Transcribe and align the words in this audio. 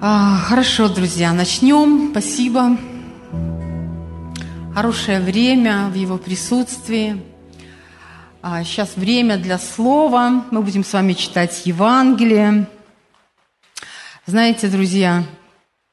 А, 0.00 0.38
хорошо, 0.38 0.88
друзья, 0.88 1.32
начнем. 1.32 2.10
Спасибо. 2.12 2.78
Хорошее 4.72 5.18
время 5.18 5.88
в 5.88 5.94
его 5.94 6.18
присутствии. 6.18 7.20
А, 8.40 8.62
сейчас 8.62 8.94
время 8.94 9.38
для 9.38 9.58
слова. 9.58 10.44
Мы 10.52 10.62
будем 10.62 10.84
с 10.84 10.92
вами 10.92 11.14
читать 11.14 11.66
Евангелие. 11.66 12.68
Знаете, 14.24 14.68
друзья, 14.68 15.24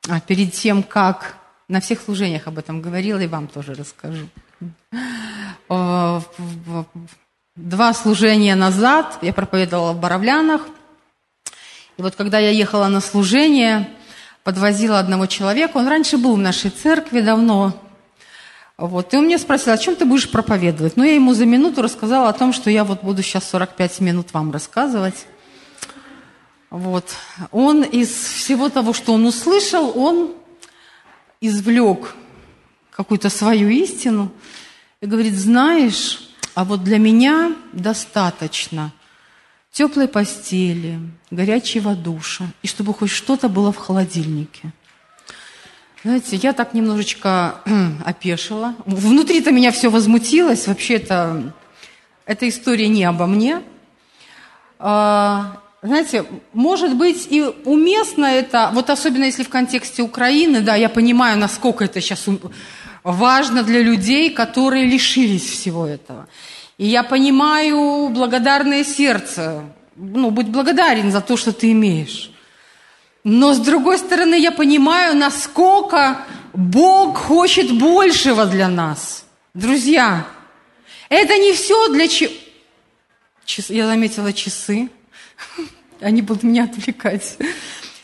а, 0.07 0.19
перед 0.19 0.53
тем, 0.53 0.83
как 0.83 1.37
на 1.67 1.81
всех 1.81 1.99
служениях 1.99 2.45
об 2.45 2.59
этом 2.59 2.83
говорила, 2.83 3.17
и 3.17 3.27
вам 3.27 3.47
тоже 3.47 3.73
расскажу. 3.73 4.29
А, 5.67 6.21
два 7.55 7.91
служения 7.95 8.53
назад 8.53 9.17
я 9.23 9.33
проповедовала 9.33 9.93
в 9.93 9.99
Боровлянах– 9.99 10.61
и 11.97 12.01
вот 12.01 12.15
когда 12.15 12.39
я 12.39 12.49
ехала 12.49 12.87
на 12.87 12.99
служение, 12.99 13.89
подвозила 14.43 14.99
одного 14.99 15.27
человека, 15.27 15.77
он 15.77 15.87
раньше 15.87 16.17
был 16.17 16.35
в 16.35 16.39
нашей 16.39 16.69
церкви 16.69 17.21
давно, 17.21 17.73
вот, 18.77 19.13
и 19.13 19.17
он 19.17 19.27
меня 19.27 19.39
спросил, 19.39 19.71
о 19.71 19.77
чем 19.77 19.95
ты 19.95 20.03
будешь 20.03 20.29
проповедовать? 20.29 20.97
Ну, 20.97 21.03
я 21.05 21.15
ему 21.15 21.33
за 21.33 21.45
минуту 21.45 21.81
рассказала 21.81 22.27
о 22.27 22.33
том, 22.33 22.51
что 22.51 22.69
я 22.69 22.83
вот 22.83 23.03
буду 23.03 23.23
сейчас 23.23 23.47
45 23.49 24.01
минут 24.01 24.33
вам 24.33 24.51
рассказывать. 24.51 25.25
Вот. 26.69 27.05
Он 27.51 27.83
из 27.83 28.09
всего 28.09 28.67
того, 28.67 28.91
что 28.91 29.13
он 29.13 29.25
услышал, 29.25 29.97
он 29.97 30.33
извлек 31.39 32.15
какую-то 32.91 33.29
свою 33.29 33.69
истину 33.69 34.29
и 34.99 35.05
говорит, 35.05 35.35
знаешь, 35.35 36.29
а 36.53 36.65
вот 36.65 36.83
для 36.83 36.97
меня 36.97 37.55
достаточно– 37.71 38.91
теплой 39.75 40.07
постели, 40.07 40.99
горячего 41.31 41.95
душа, 41.95 42.45
и 42.63 42.67
чтобы 42.67 42.93
хоть 42.93 43.09
что-то 43.09 43.49
было 43.49 43.73
в 43.73 43.77
холодильнике. 43.77 44.71
Знаете, 46.01 46.37
я 46.37 46.53
так 46.53 46.73
немножечко 46.73 47.59
опешила. 48.05 48.75
Внутри-то 48.85 49.51
меня 49.51 49.71
все 49.71 49.89
возмутилось. 49.89 50.67
Вообще 50.67 50.93
это, 50.93 51.53
эта 52.25 52.47
история 52.47 52.87
не 52.87 53.03
обо 53.03 53.25
мне. 53.25 53.63
А, 54.79 55.59
знаете, 55.81 56.23
может 56.53 56.95
быть 56.95 57.27
и 57.29 57.43
уместно 57.65 58.27
это, 58.27 58.71
вот 58.73 58.89
особенно 58.89 59.25
если 59.25 59.43
в 59.43 59.49
контексте 59.49 60.03
Украины, 60.03 60.61
да, 60.61 60.75
я 60.75 60.87
понимаю, 60.87 61.37
насколько 61.37 61.83
это 61.83 61.99
сейчас 61.99 62.25
важно 63.03 63.61
для 63.63 63.81
людей, 63.81 64.29
которые 64.29 64.85
лишились 64.85 65.49
всего 65.49 65.85
этого. 65.85 66.29
И 66.77 66.87
я 66.87 67.03
понимаю 67.03 68.09
благодарное 68.09 68.83
сердце. 68.83 69.63
Ну, 69.95 70.31
будь 70.31 70.47
благодарен 70.47 71.11
за 71.11 71.21
то, 71.21 71.37
что 71.37 71.53
ты 71.53 71.71
имеешь. 71.71 72.31
Но 73.23 73.53
с 73.53 73.59
другой 73.59 73.97
стороны, 73.97 74.35
я 74.35 74.51
понимаю, 74.51 75.15
насколько 75.15 76.25
Бог 76.53 77.17
хочет 77.17 77.77
большего 77.77 78.45
для 78.45 78.67
нас. 78.67 79.25
Друзья, 79.53 80.27
это 81.09 81.37
не 81.37 81.53
все 81.53 81.87
для 81.89 82.07
чего... 82.07 82.31
Я 83.69 83.87
заметила 83.87 84.33
часы. 84.33 84.89
Они 86.01 86.21
будут 86.21 86.43
меня 86.43 86.65
отвлекать. 86.65 87.37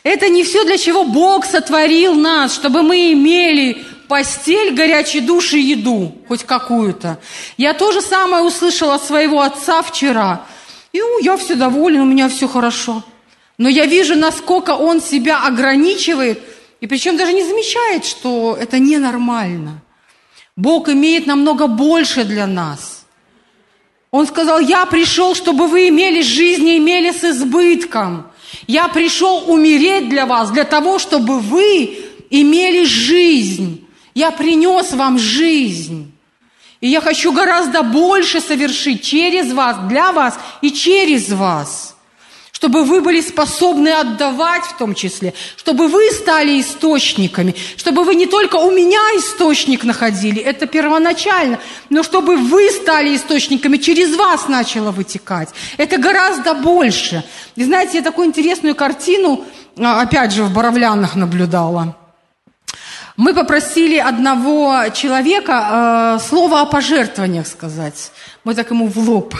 Это 0.02 0.28
не 0.28 0.42
все, 0.42 0.64
для 0.64 0.78
чего 0.78 1.04
Бог 1.04 1.44
сотворил 1.44 2.14
нас, 2.14 2.54
чтобы 2.54 2.82
мы 2.82 3.12
имели 3.12 3.84
постель, 4.08 4.74
горячий 4.74 5.20
душ 5.20 5.54
и 5.54 5.60
еду, 5.60 6.12
хоть 6.28 6.44
какую-то. 6.44 7.18
Я 7.56 7.72
то 7.72 7.92
же 7.92 8.02
самое 8.02 8.42
услышала 8.42 8.96
от 8.96 9.04
своего 9.04 9.40
отца 9.40 9.80
вчера. 9.82 10.44
И 10.92 11.00
ну, 11.00 11.20
я 11.20 11.36
все 11.36 11.54
доволен, 11.54 12.00
у 12.00 12.04
меня 12.04 12.28
все 12.28 12.48
хорошо. 12.48 13.02
Но 13.58 13.68
я 13.68 13.86
вижу, 13.86 14.16
насколько 14.16 14.72
он 14.72 15.00
себя 15.00 15.46
ограничивает, 15.46 16.42
и 16.80 16.86
причем 16.86 17.16
даже 17.16 17.32
не 17.32 17.44
замечает, 17.44 18.04
что 18.04 18.56
это 18.60 18.80
ненормально. 18.80 19.80
Бог 20.56 20.88
имеет 20.88 21.26
намного 21.26 21.68
больше 21.68 22.24
для 22.24 22.46
нас. 22.46 23.06
Он 24.10 24.26
сказал, 24.26 24.58
я 24.60 24.84
пришел, 24.84 25.34
чтобы 25.34 25.68
вы 25.68 25.88
имели 25.88 26.22
жизнь 26.22 26.68
и 26.68 26.76
имели 26.76 27.12
с 27.12 27.24
избытком. 27.24 28.31
Я 28.66 28.88
пришел 28.88 29.50
умереть 29.50 30.08
для 30.08 30.26
вас, 30.26 30.50
для 30.50 30.64
того, 30.64 30.98
чтобы 30.98 31.40
вы 31.40 31.98
имели 32.30 32.84
жизнь. 32.84 33.86
Я 34.14 34.30
принес 34.30 34.92
вам 34.92 35.18
жизнь. 35.18 36.12
И 36.80 36.88
я 36.88 37.00
хочу 37.00 37.32
гораздо 37.32 37.82
больше 37.82 38.40
совершить 38.40 39.02
через 39.02 39.52
вас, 39.52 39.76
для 39.88 40.12
вас 40.12 40.38
и 40.60 40.70
через 40.72 41.30
вас. 41.30 41.96
Чтобы 42.62 42.84
вы 42.84 43.00
были 43.00 43.20
способны 43.20 43.88
отдавать 43.88 44.62
в 44.62 44.76
том 44.76 44.94
числе. 44.94 45.34
Чтобы 45.56 45.88
вы 45.88 46.08
стали 46.12 46.60
источниками. 46.60 47.56
Чтобы 47.76 48.04
вы 48.04 48.14
не 48.14 48.26
только 48.26 48.54
у 48.54 48.70
меня 48.70 49.00
источник 49.18 49.82
находили, 49.82 50.40
это 50.40 50.66
первоначально, 50.68 51.58
но 51.90 52.04
чтобы 52.04 52.36
вы 52.36 52.70
стали 52.70 53.16
источниками, 53.16 53.78
через 53.78 54.14
вас 54.14 54.46
начало 54.46 54.92
вытекать. 54.92 55.48
Это 55.76 55.98
гораздо 55.98 56.54
больше. 56.54 57.24
И 57.56 57.64
знаете, 57.64 57.98
я 57.98 58.04
такую 58.04 58.28
интересную 58.28 58.76
картину, 58.76 59.44
а, 59.76 60.00
опять 60.00 60.30
же, 60.30 60.44
в 60.44 60.54
Боровлянах 60.54 61.16
наблюдала– 61.16 61.96
мы 63.18 63.34
попросили 63.34 63.98
одного 63.98 64.88
человека 64.94 66.16
э, 66.18 66.28
слово 66.28 66.62
о 66.62 66.66
пожертвованиях 66.66 67.46
сказать. 67.46 68.10
Мы 68.42 68.54
так 68.54 68.70
ему 68.70 68.86
в 68.88 68.96
лоб. 68.96 69.34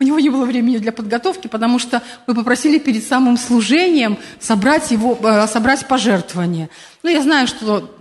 У 0.00 0.04
него 0.04 0.18
не 0.18 0.30
было 0.30 0.44
времени 0.44 0.78
для 0.78 0.92
подготовки, 0.92 1.48
потому 1.48 1.78
что 1.78 2.02
мы 2.26 2.34
попросили 2.34 2.78
перед 2.78 3.04
самым 3.04 3.36
служением 3.36 4.18
собрать, 4.40 4.90
его, 4.90 5.18
э, 5.22 5.46
собрать 5.46 5.86
пожертвования. 5.86 6.68
Ну, 7.02 7.10
я 7.10 7.22
знаю, 7.22 7.46
что 7.46 7.94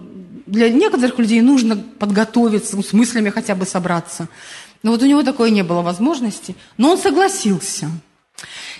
для 0.45 0.69
некоторых 0.69 1.17
людей 1.19 1.41
нужно 1.41 1.75
подготовиться, 1.75 2.75
ну, 2.75 2.83
с 2.83 2.93
мыслями 2.93 3.29
хотя 3.29 3.55
бы 3.55 3.65
собраться. 3.65 4.27
Но 4.83 4.91
вот 4.91 5.01
у 5.01 5.05
него 5.05 5.23
такой 5.23 5.51
не 5.51 5.63
было 5.63 5.81
возможности. 5.81 6.55
Но 6.77 6.91
он 6.91 6.97
согласился– 6.97 7.89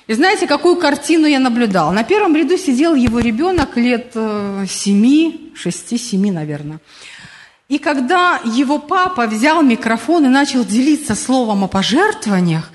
и 0.08 0.14
знаете, 0.14 0.47
какую 0.47 0.78
картину 0.78 1.28
я 1.28 1.40
наблюдал? 1.40 1.91
На 1.91 2.03
первом 2.03 2.35
ряду 2.35 2.58
сидел 2.58 2.96
его 2.96 3.19
ребенок 3.19 3.75
лет 3.75 4.12
э, 4.16 4.66
семи, 4.69 5.52
шести-семи, 5.53 6.31
наверное. 6.31 6.79
И 7.69 7.79
когда 7.79 8.39
его 8.45 8.79
папа 8.79 9.28
взял 9.28 9.61
микрофон 9.61 10.25
и 10.25 10.29
начал 10.29 10.63
делиться 10.63 11.16
словом 11.16 11.66
о 11.66 11.67
пожертвованиях, 11.67 12.72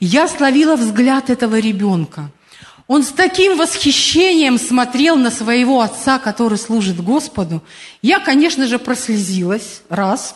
я 0.00 0.28
словила 0.28 0.76
взгляд 0.76 1.28
этого 1.28 1.58
ребенка. 1.58 2.30
Он 2.86 3.02
с 3.02 3.08
таким 3.08 3.58
восхищением 3.58 4.58
смотрел 4.58 5.16
на 5.16 5.30
своего 5.30 5.82
отца, 5.82 6.18
который 6.18 6.56
служит 6.56 7.00
Господу. 7.04 7.62
Я, 8.00 8.18
конечно 8.18 8.66
же, 8.66 8.78
прослезилась, 8.78 9.82
раз. 9.90 10.34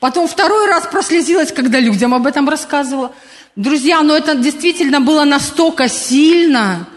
Потом 0.00 0.26
второй 0.26 0.66
раз 0.66 0.86
прослезилась, 0.86 1.52
когда 1.52 1.78
людям 1.78 2.14
об 2.14 2.26
этом 2.26 2.48
рассказывала. 2.48 3.12
Друзья, 3.54 4.00
но 4.00 4.16
это 4.16 4.34
действительно 4.34 5.00
было 5.00 5.24
настолько 5.24 5.88
сильно. 5.88 6.88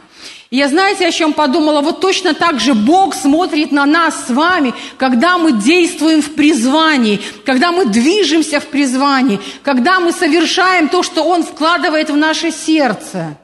Я 0.55 0.69
знаете, 0.69 1.05
о 1.05 1.11
чем 1.11 1.33
подумала? 1.33 1.81
Вот 1.81 1.99
точно 1.99 2.33
так 2.33 2.61
же 2.61 2.73
Бог 2.73 3.13
смотрит 3.13 3.73
на 3.73 3.85
нас 3.85 4.27
с 4.27 4.29
вами, 4.29 4.73
когда 4.95 5.37
мы 5.37 5.51
действуем 5.51 6.21
в 6.21 6.33
призвании, 6.33 7.19
когда 7.45 7.73
мы 7.73 7.87
движемся 7.87 8.61
в 8.61 8.67
призвании, 8.67 9.41
когда 9.63 9.99
мы 9.99 10.13
совершаем 10.13 10.87
то, 10.87 11.03
что 11.03 11.23
Он 11.25 11.43
вкладывает 11.43 12.09
в 12.09 12.15
наше 12.15 12.51
сердце. 12.51 13.37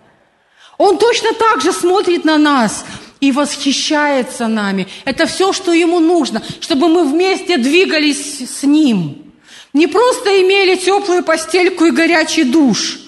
Он 0.77 0.97
точно 0.97 1.33
так 1.33 1.59
же 1.59 1.73
смотрит 1.73 2.23
на 2.23 2.38
нас 2.38 2.85
и 3.19 3.33
восхищается 3.33 4.47
нами. 4.47 4.88
Это 5.03 5.25
все, 5.25 5.51
что 5.51 5.73
Ему 5.73 5.99
нужно, 5.99 6.41
чтобы 6.61 6.88
мы 6.88 7.03
вместе 7.03 7.57
двигались 7.57 8.39
с 8.39 8.63
Ним. 8.63 9.33
Не 9.73 9.88
просто 9.88 10.41
имели 10.41 10.75
теплую 10.75 11.23
постельку 11.23 11.83
и 11.83 11.91
горячий 11.91 12.45
душ, 12.45 13.01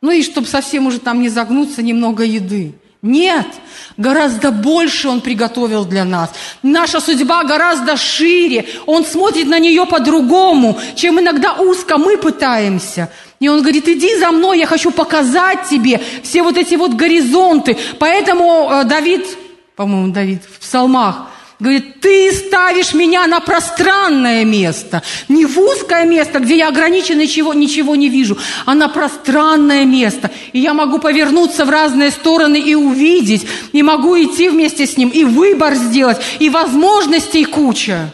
ну 0.00 0.12
и 0.12 0.22
чтобы 0.22 0.46
совсем 0.46 0.86
уже 0.86 1.00
там 1.00 1.20
не 1.20 1.28
загнуться, 1.28 1.82
немного 1.82 2.22
еды. 2.22 2.74
Нет, 3.02 3.48
гораздо 3.96 4.52
больше 4.52 5.08
Он 5.08 5.20
приготовил 5.20 5.84
для 5.84 6.04
нас. 6.04 6.30
Наша 6.62 7.00
судьба 7.00 7.42
гораздо 7.42 7.96
шире. 7.96 8.64
Он 8.86 9.04
смотрит 9.04 9.48
на 9.48 9.58
нее 9.58 9.86
по-другому, 9.86 10.78
чем 10.94 11.18
иногда 11.18 11.54
узко 11.54 11.98
мы 11.98 12.16
пытаемся. 12.16 13.10
И 13.40 13.48
Он 13.48 13.60
говорит, 13.60 13.88
иди 13.88 14.16
за 14.18 14.30
мной, 14.30 14.60
я 14.60 14.66
хочу 14.66 14.92
показать 14.92 15.68
тебе 15.68 16.00
все 16.22 16.44
вот 16.44 16.56
эти 16.56 16.76
вот 16.76 16.94
горизонты. 16.94 17.76
Поэтому 17.98 18.70
э, 18.70 18.84
Давид, 18.84 19.26
по-моему, 19.74 20.12
Давид 20.12 20.42
в 20.44 20.60
псалмах, 20.60 21.31
Говорит, 21.62 22.00
ты 22.00 22.32
ставишь 22.32 22.92
меня 22.92 23.24
на 23.28 23.38
пространное 23.38 24.44
место. 24.44 25.00
Не 25.28 25.46
в 25.46 25.56
узкое 25.60 26.04
место, 26.04 26.40
где 26.40 26.56
я 26.56 26.66
ограничен, 26.66 27.16
ничего, 27.18 27.54
ничего 27.54 27.94
не 27.94 28.08
вижу, 28.08 28.36
а 28.66 28.74
на 28.74 28.88
пространное 28.88 29.84
место. 29.84 30.32
И 30.52 30.58
я 30.58 30.74
могу 30.74 30.98
повернуться 30.98 31.64
в 31.64 31.70
разные 31.70 32.10
стороны 32.10 32.58
и 32.58 32.74
увидеть, 32.74 33.46
и 33.70 33.80
могу 33.84 34.16
идти 34.16 34.48
вместе 34.48 34.88
с 34.88 34.96
ним, 34.96 35.10
и 35.10 35.22
выбор 35.22 35.76
сделать, 35.76 36.20
и 36.40 36.50
возможностей 36.50 37.44
куча. 37.44 38.12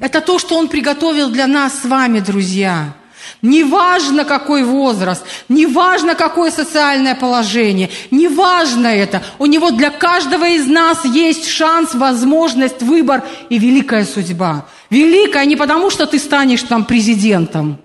Это 0.00 0.22
то, 0.22 0.38
что 0.38 0.56
Он 0.56 0.66
приготовил 0.66 1.28
для 1.28 1.46
нас 1.46 1.82
с 1.82 1.84
вами, 1.84 2.20
друзья. 2.20 2.94
Неважно, 3.40 4.24
какой 4.24 4.64
возраст, 4.64 5.24
неважно, 5.48 6.16
какое 6.16 6.50
социальное 6.50 7.14
положение, 7.14 7.88
неважно 8.10 8.88
это. 8.88 9.22
У 9.38 9.46
него 9.46 9.70
для 9.70 9.90
каждого 9.90 10.48
из 10.48 10.66
нас 10.66 11.04
есть 11.04 11.46
шанс, 11.46 11.94
возможность, 11.94 12.82
выбор 12.82 13.22
и 13.48 13.58
великая 13.58 14.04
судьба. 14.04 14.66
Великая 14.90 15.44
не 15.46 15.54
потому, 15.54 15.90
что 15.90 16.06
ты 16.06 16.18
станешь 16.18 16.62
там 16.62 16.84
президентом. 16.84 17.78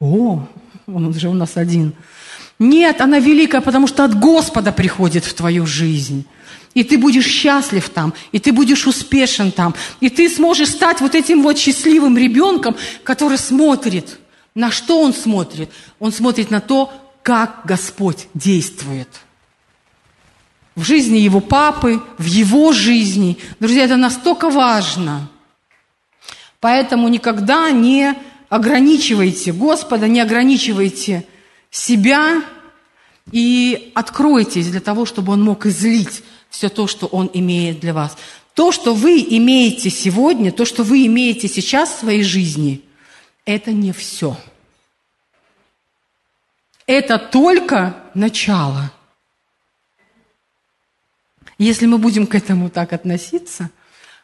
О, 0.00 0.46
он 0.86 1.14
же 1.14 1.28
у 1.28 1.34
нас 1.34 1.56
один. 1.56 1.94
Нет, 2.58 3.00
она 3.00 3.18
великая, 3.18 3.62
потому 3.62 3.86
что 3.86 4.04
от 4.04 4.18
Господа 4.18 4.70
приходит 4.70 5.24
в 5.24 5.32
твою 5.32 5.64
жизнь. 5.66 6.26
И 6.74 6.84
ты 6.84 6.98
будешь 6.98 7.26
счастлив 7.26 7.88
там, 7.88 8.12
и 8.32 8.38
ты 8.38 8.52
будешь 8.52 8.86
успешен 8.86 9.50
там, 9.50 9.74
и 10.00 10.10
ты 10.10 10.28
сможешь 10.28 10.70
стать 10.70 11.00
вот 11.00 11.14
этим 11.14 11.42
вот 11.42 11.56
счастливым 11.56 12.18
ребенком, 12.18 12.76
который 13.02 13.38
смотрит. 13.38 14.18
На 14.54 14.70
что 14.70 15.00
он 15.00 15.12
смотрит? 15.12 15.70
Он 15.98 16.12
смотрит 16.12 16.50
на 16.50 16.60
то, 16.60 16.92
как 17.22 17.62
Господь 17.64 18.28
действует. 18.34 19.08
В 20.76 20.82
жизни 20.82 21.18
его 21.18 21.40
папы, 21.40 22.02
в 22.18 22.24
его 22.24 22.72
жизни. 22.72 23.38
Друзья, 23.60 23.84
это 23.84 23.96
настолько 23.96 24.50
важно. 24.50 25.30
Поэтому 26.60 27.08
никогда 27.08 27.70
не 27.70 28.14
ограничивайте 28.48 29.52
Господа, 29.52 30.08
не 30.08 30.20
ограничивайте 30.20 31.26
себя 31.70 32.42
и 33.32 33.92
откройтесь 33.94 34.68
для 34.68 34.80
того, 34.80 35.06
чтобы 35.06 35.32
Он 35.32 35.42
мог 35.42 35.66
излить 35.66 36.22
все 36.50 36.68
то, 36.68 36.86
что 36.86 37.06
Он 37.06 37.30
имеет 37.32 37.80
для 37.80 37.92
вас. 37.92 38.16
То, 38.54 38.70
что 38.70 38.94
вы 38.94 39.26
имеете 39.28 39.90
сегодня, 39.90 40.52
то, 40.52 40.64
что 40.64 40.84
вы 40.84 41.06
имеете 41.06 41.48
сейчас 41.48 41.90
в 41.90 41.98
своей 42.00 42.22
жизни, 42.22 42.82
это 43.44 43.72
не 43.72 43.92
все. 43.92 44.36
Это 46.86 47.18
только 47.18 47.96
начало. 48.14 48.92
Если 51.58 51.86
мы 51.86 51.98
будем 51.98 52.26
к 52.26 52.34
этому 52.34 52.68
так 52.68 52.92
относиться, 52.92 53.70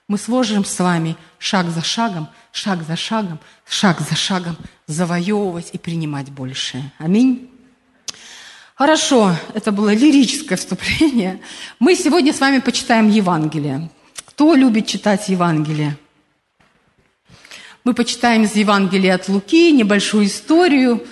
мы 0.09 0.19
сможем 0.19 0.65
с 0.65 0.79
вами 0.79 1.17
шаг 1.39 1.69
за 1.71 1.83
шагом, 1.83 2.29
шаг 2.53 2.83
за 2.83 2.97
шагом, 2.97 3.39
шаг 3.65 4.01
за 4.01 4.17
шагом 4.17 4.57
завоевывать 4.87 5.71
и 5.73 5.79
принимать 5.79 6.31
большее. 6.31 6.93
Аминь. 6.99 7.49
Хорошо, 8.75 9.37
это 9.55 9.73
было 9.73 9.95
лирическое 9.95 10.59
вступление. 10.59 11.41
Мы 11.79 11.95
сегодня 11.95 12.33
с 12.33 12.41
вами 12.41 12.59
почитаем 12.59 13.09
Евангелие. 13.09 13.91
Кто 14.27 14.55
любит 14.55 14.87
читать 14.87 15.29
Евангелие? 15.29 15.97
Мы 17.83 17.95
почитаем 17.95 18.43
из 18.43 18.55
Евангелия 18.57 19.15
от 19.15 19.29
Луки 19.29 19.73
небольшую 19.73 20.27
историю. 20.27 21.03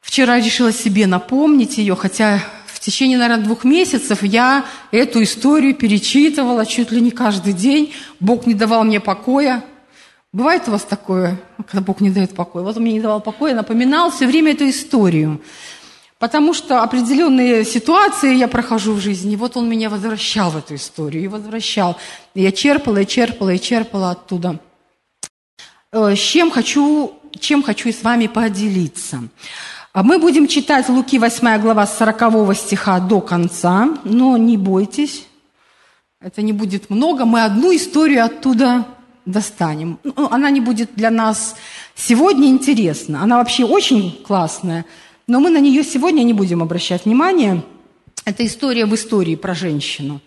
Вчера 0.00 0.40
решила 0.40 0.72
себе 0.72 1.06
напомнить 1.06 1.78
ее, 1.78 1.94
хотя 1.94 2.42
в 2.66 2.80
течение, 2.80 3.16
наверное, 3.16 3.44
двух 3.44 3.62
месяцев 3.62 4.24
я 4.24 4.64
эту 4.90 5.22
историю 5.22 5.76
перечитывала 5.76 6.66
чуть 6.66 6.90
ли 6.90 7.00
не 7.00 7.12
каждый 7.12 7.52
день. 7.52 7.94
Бог 8.18 8.44
не 8.46 8.54
давал 8.54 8.82
мне 8.82 8.98
покоя. 8.98 9.64
Бывает 10.32 10.64
у 10.66 10.72
вас 10.72 10.82
такое, 10.82 11.40
когда 11.58 11.80
Бог 11.80 12.00
не 12.00 12.10
дает 12.10 12.34
покоя? 12.34 12.64
Вот 12.64 12.76
он 12.76 12.82
мне 12.82 12.94
не 12.94 13.00
давал 13.00 13.20
покоя, 13.20 13.54
напоминал 13.54 14.10
все 14.10 14.26
время 14.26 14.52
эту 14.52 14.68
историю. 14.68 15.40
Потому 16.18 16.54
что 16.54 16.82
определенные 16.82 17.64
ситуации 17.64 18.34
я 18.34 18.48
прохожу 18.48 18.94
в 18.94 19.00
жизни. 19.00 19.34
И 19.34 19.36
вот 19.36 19.56
он 19.56 19.68
меня 19.68 19.90
возвращал 19.90 20.50
в 20.50 20.56
эту 20.56 20.74
историю. 20.74 21.22
И 21.22 21.28
возвращал. 21.28 21.96
Я 22.34 22.50
черпала, 22.50 22.98
и 22.98 23.06
черпала, 23.06 23.50
и 23.50 23.60
черпала 23.60 24.10
оттуда. 24.10 24.58
Э, 25.90 26.14
с 26.14 26.18
чем 26.18 26.50
хочу, 26.50 27.14
чем 27.38 27.62
хочу 27.62 27.90
с 27.90 28.02
вами 28.02 28.26
поделиться. 28.26 29.22
А 29.94 30.02
мы 30.02 30.18
будем 30.18 30.46
читать 30.46 30.88
Луки 30.88 31.18
8 31.18 31.60
глава 31.62 31.86
с 31.86 31.96
40 31.96 32.54
стиха 32.54 33.00
до 33.00 33.20
конца. 33.20 33.96
Но 34.04 34.36
не 34.36 34.58
бойтесь, 34.58 35.26
это 36.20 36.42
не 36.42 36.52
будет 36.52 36.90
много. 36.90 37.24
Мы 37.24 37.42
одну 37.42 37.74
историю 37.74 38.24
оттуда 38.24 38.86
достанем. 39.24 39.98
Ну, 40.04 40.28
она 40.30 40.50
не 40.50 40.60
будет 40.60 40.90
для 40.94 41.10
нас 41.10 41.56
сегодня 41.94 42.48
интересна. 42.48 43.22
Она 43.22 43.38
вообще 43.38 43.64
очень 43.64 44.22
классная. 44.26 44.84
Но 45.26 45.40
мы 45.40 45.48
на 45.48 45.58
нее 45.58 45.84
сегодня 45.84 46.22
не 46.22 46.34
будем 46.34 46.62
обращать 46.62 47.06
внимание. 47.06 47.62
Это 48.26 48.44
история 48.44 48.84
в 48.84 48.94
истории 48.94 49.36
про 49.36 49.54
женщину. 49.54 50.20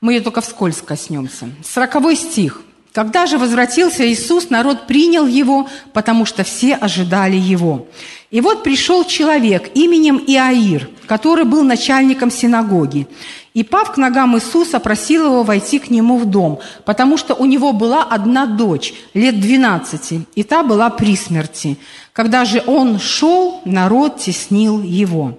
Мы 0.00 0.14
ее 0.14 0.20
только 0.22 0.40
вскользь 0.40 0.80
коснемся. 0.80 1.50
Сороковой 1.62 2.16
стих. 2.16 2.62
«Когда 2.92 3.26
же 3.26 3.38
возвратился 3.38 4.06
Иисус, 4.10 4.50
народ 4.50 4.86
принял 4.86 5.26
Его, 5.26 5.68
потому 5.92 6.24
что 6.24 6.42
все 6.42 6.74
ожидали 6.74 7.36
Его. 7.36 7.86
И 8.30 8.40
вот 8.40 8.62
пришел 8.62 9.04
человек 9.04 9.70
именем 9.74 10.22
Иаир, 10.24 10.88
который 11.06 11.44
был 11.44 11.64
начальником 11.64 12.30
синагоги. 12.30 13.08
И, 13.54 13.64
пав 13.64 13.92
к 13.92 13.96
ногам 13.96 14.36
Иисуса, 14.36 14.78
просил 14.78 15.24
его 15.26 15.42
войти 15.42 15.80
к 15.80 15.90
нему 15.90 16.18
в 16.18 16.24
дом, 16.24 16.60
потому 16.84 17.16
что 17.16 17.34
у 17.34 17.46
него 17.46 17.72
была 17.72 18.04
одна 18.04 18.46
дочь, 18.46 18.94
лет 19.12 19.40
двенадцати, 19.40 20.24
и 20.36 20.44
та 20.44 20.62
была 20.62 20.88
при 20.90 21.16
смерти. 21.16 21.76
Когда 22.12 22.44
же 22.44 22.62
он 22.66 23.00
шел, 23.00 23.60
народ 23.64 24.18
теснил 24.18 24.80
его. 24.82 25.38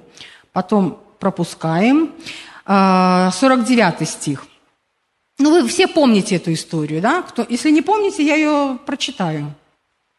Потом 0.52 0.98
пропускаем. 1.20 2.12
49 2.66 3.96
а, 4.02 4.06
стих. 4.06 4.46
Ну, 5.42 5.50
вы 5.50 5.68
все 5.68 5.88
помните 5.88 6.36
эту 6.36 6.54
историю, 6.54 7.02
да? 7.02 7.24
Кто, 7.24 7.46
если 7.50 7.72
не 7.72 7.82
помните, 7.82 8.24
я 8.24 8.36
ее 8.36 8.78
прочитаю, 8.86 9.54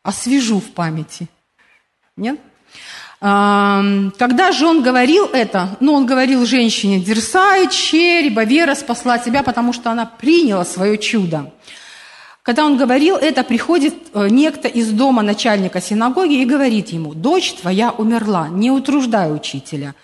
освежу 0.02 0.58
в 0.60 0.72
памяти. 0.72 1.28
Нет? 2.16 2.40
Когда 3.20 4.50
же 4.50 4.66
он 4.66 4.82
говорил 4.82 5.26
это, 5.26 5.76
ну, 5.78 5.92
он 5.92 6.06
говорил 6.06 6.44
женщине, 6.44 6.98
«Дерсай, 6.98 7.70
череба, 7.70 8.42
вера 8.42 8.74
спасла 8.74 9.19
тебя, 9.19 9.44
потому 9.44 9.72
что 9.72 9.92
она 9.92 10.06
приняла 10.06 10.64
свое 10.64 10.98
чудо». 10.98 11.52
Когда 12.42 12.64
он 12.64 12.76
говорил 12.76 13.14
это, 13.14 13.44
приходит 13.44 13.94
э, 14.14 14.26
некто 14.28 14.66
из 14.66 14.90
дома 14.90 15.22
начальника 15.22 15.80
синагоги 15.80 16.42
и 16.42 16.44
говорит 16.44 16.88
ему, 16.88 17.14
«Дочь 17.14 17.52
твоя 17.52 17.92
умерла, 17.92 18.48
не 18.48 18.72
утруждай 18.72 19.32
учителя». 19.32 19.94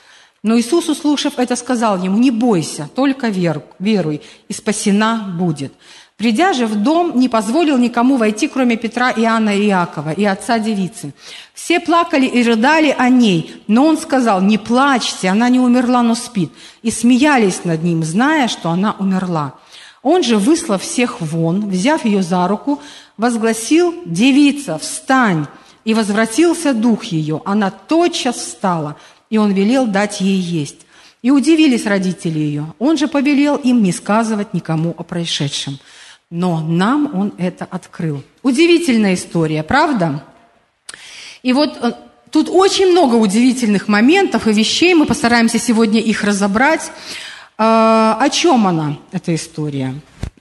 Но 0.43 0.57
Иисус, 0.59 0.89
услышав 0.89 1.39
это, 1.39 1.57
сказал 1.57 2.03
ему, 2.03 2.19
«Не 2.19 2.31
бойся, 2.31 2.89
только 2.95 3.29
веруй, 3.29 4.21
и 4.49 4.53
спасена 4.53 5.35
будет». 5.39 5.73
Придя 6.19 6.53
же 6.53 6.67
в 6.67 6.75
дом, 6.75 7.13
не 7.17 7.29
позволил 7.29 7.79
никому 7.79 8.17
войти, 8.17 8.49
кроме 8.49 8.77
Петра, 8.77 9.13
Иоанна 9.13 9.57
и 9.57 9.69
Иакова 9.69 10.11
и 10.11 10.25
отца 10.25 10.59
девицы. 10.59 11.15
Все 11.55 11.79
плакали 11.79 12.27
и 12.27 12.43
рыдали 12.43 12.93
о 12.99 13.09
ней, 13.09 13.63
но 13.69 13.87
он 13.87 13.97
сказал, 13.97 14.41
не 14.41 14.59
плачьте, 14.59 15.29
она 15.29 15.49
не 15.49 15.61
умерла, 15.61 16.03
но 16.03 16.17
спит. 16.17 16.51
И 16.83 16.91
смеялись 16.91 17.65
над 17.65 17.85
ним, 17.85 18.03
зная, 18.03 18.49
что 18.49 18.71
она 18.71 18.97
умерла. 18.99 19.55
Он 20.03 20.25
же, 20.25 20.39
выслав 20.39 20.83
всех 20.83 21.21
вон, 21.21 21.69
взяв 21.69 22.05
ее 22.05 22.25
за 22.25 22.49
руку, 22.49 22.81
возгласил, 23.17 23.95
«Девица, 24.05 24.79
встань!» 24.79 25.47
И 25.85 25.95
возвратился 25.95 26.75
дух 26.75 27.05
ее. 27.05 27.43
Она 27.45 27.71
тотчас 27.71 28.37
встала, 28.37 28.97
и 29.31 29.39
он 29.39 29.53
велел 29.53 29.87
дать 29.87 30.21
ей 30.21 30.39
есть. 30.39 30.87
И 31.23 31.31
удивились 31.31 31.87
родители 31.87 32.39
ее. 32.39 32.75
Он 32.79 32.97
же 32.97 33.09
повелел 33.09 33.57
им 33.57 33.83
не 33.83 33.93
сказывать 33.93 34.55
никому 34.55 34.95
о 34.97 35.03
происшедшем 35.03 35.79
но 36.31 36.61
нам 36.61 37.15
он 37.15 37.33
это 37.39 37.67
открыл. 37.71 38.23
Удивительная 38.43 39.15
история, 39.15 39.63
правда? 39.63 40.25
И 41.43 41.53
вот 41.53 41.79
э, 41.81 41.93
тут 42.31 42.49
очень 42.51 42.91
много 42.91 43.15
удивительных 43.15 43.89
моментов 43.89 44.47
и 44.47 44.53
вещей, 44.53 44.95
мы 44.95 45.07
постараемся 45.07 45.59
сегодня 45.59 46.01
их 46.01 46.25
разобрать. 46.25 46.91
А, 47.57 48.19
о 48.21 48.29
чем 48.29 48.67
она, 48.67 48.99
эта 49.11 49.35
история? 49.35 49.95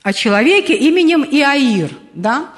О 0.03 0.13
человеке 0.13 0.75
именем 0.75 1.23
Иаир, 1.23 1.91
да? 2.13 2.49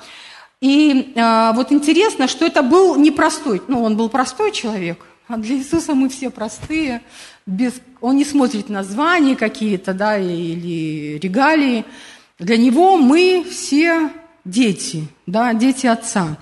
И 0.59 1.13
а, 1.15 1.53
вот 1.53 1.71
интересно, 1.71 2.27
что 2.27 2.45
это 2.45 2.63
был 2.63 2.95
непростой, 2.95 3.61
ну, 3.67 3.83
он 3.83 3.95
был 3.95 4.09
простой 4.09 4.51
человек, 4.51 5.05
а 5.29 5.37
для 5.37 5.57
Иисуса 5.57 5.93
мы 5.93 6.09
все 6.09 6.31
простые, 6.31 7.03
без, 7.45 7.73
он 8.01 8.17
не 8.17 8.25
смотрит 8.25 8.67
на 8.67 8.83
звания 8.83 9.35
какие-то, 9.35 9.93
да, 9.93 10.17
или 10.17 11.19
регалии, 11.19 11.85
для 12.39 12.57
него 12.57 12.97
мы 12.97 13.45
все 13.47 14.09
дети, 14.43 15.07
да, 15.27 15.53
дети 15.53 15.85
отца. 15.85 16.39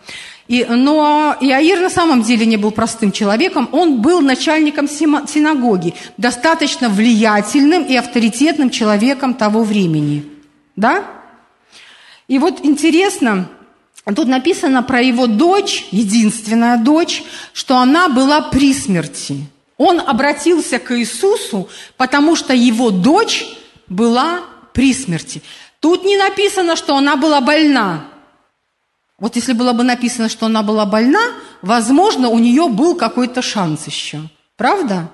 И, 0.48 0.66
но 0.70 1.36
Иаир 1.42 1.82
на 1.82 1.90
самом 1.90 2.22
деле 2.22 2.46
не 2.46 2.56
был 2.56 2.72
простым 2.72 3.12
человеком, 3.12 3.68
он 3.74 4.02
был 4.02 4.22
начальником 4.22 4.88
синагоги, 4.88 5.94
достаточно 6.16 6.88
влиятельным 6.88 7.84
и 7.84 7.94
авторитетным 7.94 8.70
человеком 8.70 9.34
того 9.34 9.64
времени. 9.64 10.24
Да? 10.78 11.04
И 12.30 12.40
вот 12.40 12.64
интересно, 12.64 13.50
тут 14.16 14.28
написано 14.28 14.84
про 14.84 15.02
его 15.02 15.28
дочь, 15.28 15.88
единственная 15.92 16.78
дочь, 16.78 17.24
что 17.52 17.78
она 17.78 18.08
была 18.08 18.42
при 18.42 18.74
смерти. 18.74 19.46
Он 19.78 20.00
обратился 20.00 20.80
к 20.80 20.98
Иисусу, 20.98 21.70
потому 21.98 22.36
что 22.36 22.54
его 22.54 22.90
дочь 22.90 23.46
была 23.88 24.42
при 24.74 24.94
смерти. 24.94 25.42
Тут 25.80 26.06
не 26.06 26.18
написано, 26.18 26.76
что 26.76 26.96
она 26.96 27.16
была 27.16 27.42
больна. 27.42 28.06
Вот 29.20 29.36
если 29.36 29.54
было 29.54 29.74
бы 29.74 29.84
написано, 29.84 30.30
что 30.30 30.46
она 30.46 30.64
была 30.64 30.86
больна, 30.86 31.22
возможно, 31.62 32.30
у 32.30 32.40
нее 32.40 32.70
был 32.70 32.96
какой-то 32.96 33.42
шанс 33.42 33.88
еще. 33.88 34.22
Правда? 34.56 35.12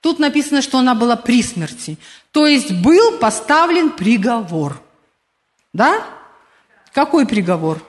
Тут 0.00 0.18
написано, 0.18 0.62
что 0.62 0.78
она 0.78 0.94
была 0.94 1.16
при 1.16 1.42
смерти. 1.42 1.98
То 2.30 2.46
есть 2.46 2.72
был 2.72 3.18
поставлен 3.18 3.90
приговор. 3.90 4.80
Да? 5.72 6.04
Какой 6.94 7.26
приговор? 7.26 7.82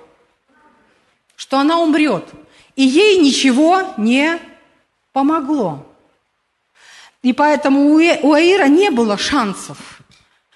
Что 1.35 1.59
она 1.59 1.79
умрет. 1.79 2.25
И 2.75 2.83
ей 2.83 3.19
ничего 3.19 3.93
не 3.97 4.39
помогло. 5.13 5.85
И 7.21 7.31
поэтому 7.31 7.93
у 7.93 8.33
Аира 8.33 8.65
не 8.65 8.89
было 8.89 9.17
шансов. 9.17 10.01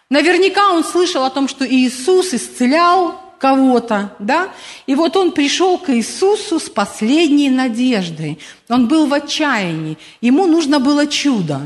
Наверняка 0.10 0.72
он 0.72 0.84
слышал 0.84 1.24
о 1.24 1.30
том, 1.30 1.48
что 1.48 1.66
Иисус 1.66 2.34
исцелял 2.34 3.22
кого-то, 3.38 4.16
да? 4.20 4.50
И 4.88 4.96
вот 4.96 5.16
он 5.16 5.32
пришел 5.32 5.78
к 5.78 5.92
Иисусу 5.92 6.60
с 6.60 6.70
последней 6.70 7.50
надеждой. 7.50 8.40
Он 8.68 8.88
был 8.88 9.06
в 9.06 9.14
отчаянии. 9.14 9.98
Ему 10.22 10.48
нужно 10.48 10.80
было 10.80 11.06
чудо. 11.06 11.62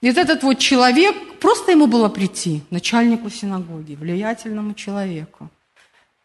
И 0.00 0.08
вот 0.08 0.16
этот 0.16 0.44
вот 0.44 0.58
человек, 0.58 1.16
просто 1.40 1.72
ему 1.72 1.86
было 1.86 2.08
прийти, 2.08 2.62
начальнику 2.70 3.30
синагоги, 3.30 3.94
влиятельному 3.94 4.74
человеку, 4.74 5.50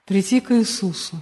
прийти 0.10 0.40
к 0.40 0.52
Иисусу. 0.52 1.16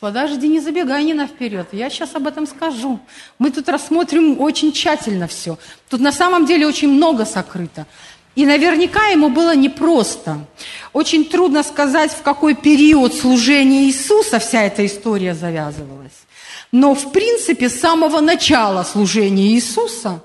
Подожди, 0.00 0.48
не 0.48 0.58
забегай 0.58 1.04
не 1.04 1.14
на 1.14 1.28
вперед. 1.28 1.68
Я 1.70 1.88
сейчас 1.88 2.16
об 2.16 2.26
этом 2.26 2.48
скажу. 2.48 2.98
Мы 3.38 3.52
тут 3.52 3.68
рассмотрим 3.68 4.40
очень 4.40 4.72
тщательно 4.72 5.28
все. 5.28 5.56
Тут 5.88 6.00
на 6.00 6.10
самом 6.10 6.46
деле 6.46 6.66
очень 6.66 6.88
много 6.88 7.24
сокрыто. 7.24 7.86
И 8.34 8.44
наверняка 8.44 9.06
ему 9.06 9.28
было 9.28 9.54
непросто. 9.54 10.44
Очень 10.92 11.24
трудно 11.24 11.62
сказать, 11.62 12.10
в 12.10 12.22
какой 12.22 12.54
период 12.56 13.14
служения 13.14 13.84
Иисуса 13.84 14.40
вся 14.40 14.64
эта 14.64 14.84
история 14.84 15.34
завязывалась. 15.34 16.26
Но, 16.72 16.96
в 16.96 17.12
принципе, 17.12 17.68
с 17.68 17.78
самого 17.78 18.20
начала 18.20 18.82
служения 18.82 19.52
Иисуса 19.52 20.24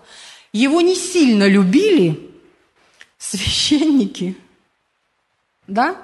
его 0.51 0.81
не 0.81 0.95
сильно 0.95 1.48
любили 1.48 2.31
священники, 3.19 4.36
да? 5.67 5.96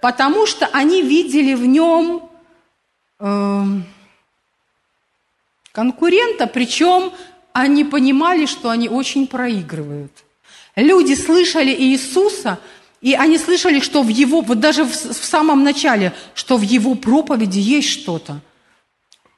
Потому 0.00 0.46
что 0.46 0.66
они 0.66 1.02
видели 1.02 1.54
в 1.54 1.64
нем 1.66 2.28
э, 3.20 3.64
конкурента, 5.72 6.46
причем 6.46 7.12
они 7.52 7.84
понимали, 7.84 8.46
что 8.46 8.70
они 8.70 8.88
очень 8.88 9.26
проигрывают. 9.26 10.12
Люди 10.76 11.14
слышали 11.14 11.70
Иисуса, 11.70 12.58
и 13.00 13.14
они 13.14 13.38
слышали, 13.38 13.80
что 13.80 14.02
в 14.02 14.08
его, 14.08 14.40
вот 14.40 14.60
даже 14.60 14.84
в, 14.84 14.90
в 14.90 15.24
самом 15.24 15.62
начале, 15.62 16.12
что 16.34 16.56
в 16.56 16.62
его 16.62 16.94
проповеди 16.94 17.58
есть 17.58 17.88
что-то– 17.88 18.40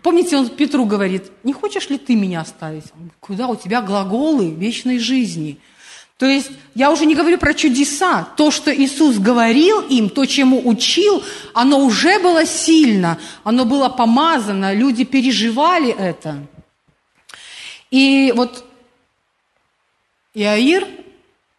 Помните, 0.06 0.36
он 0.36 0.48
Петру 0.48 0.84
говорит, 0.84 1.32
не 1.42 1.52
хочешь 1.52 1.90
ли 1.90 1.98
ты 1.98 2.14
меня 2.14 2.42
оставить? 2.42 2.84
Куда 3.18 3.48
у 3.48 3.56
тебя 3.56 3.82
глаголы 3.82 4.50
вечной 4.50 5.00
жизни? 5.00 5.58
То 6.18 6.24
есть 6.24 6.50
я 6.74 6.90
уже 6.90 7.04
не 7.04 7.14
говорю 7.14 7.36
про 7.36 7.52
чудеса. 7.52 8.26
То, 8.36 8.50
что 8.50 8.74
Иисус 8.74 9.18
говорил 9.18 9.82
им, 9.82 10.08
то, 10.08 10.24
чему 10.24 10.66
учил, 10.66 11.22
оно 11.52 11.80
уже 11.80 12.18
было 12.18 12.46
сильно, 12.46 13.18
оно 13.44 13.66
было 13.66 13.90
помазано, 13.90 14.72
люди 14.72 15.04
переживали 15.04 15.90
это. 15.90 16.46
И 17.90 18.32
вот 18.34 18.64
Иаир 20.32 20.86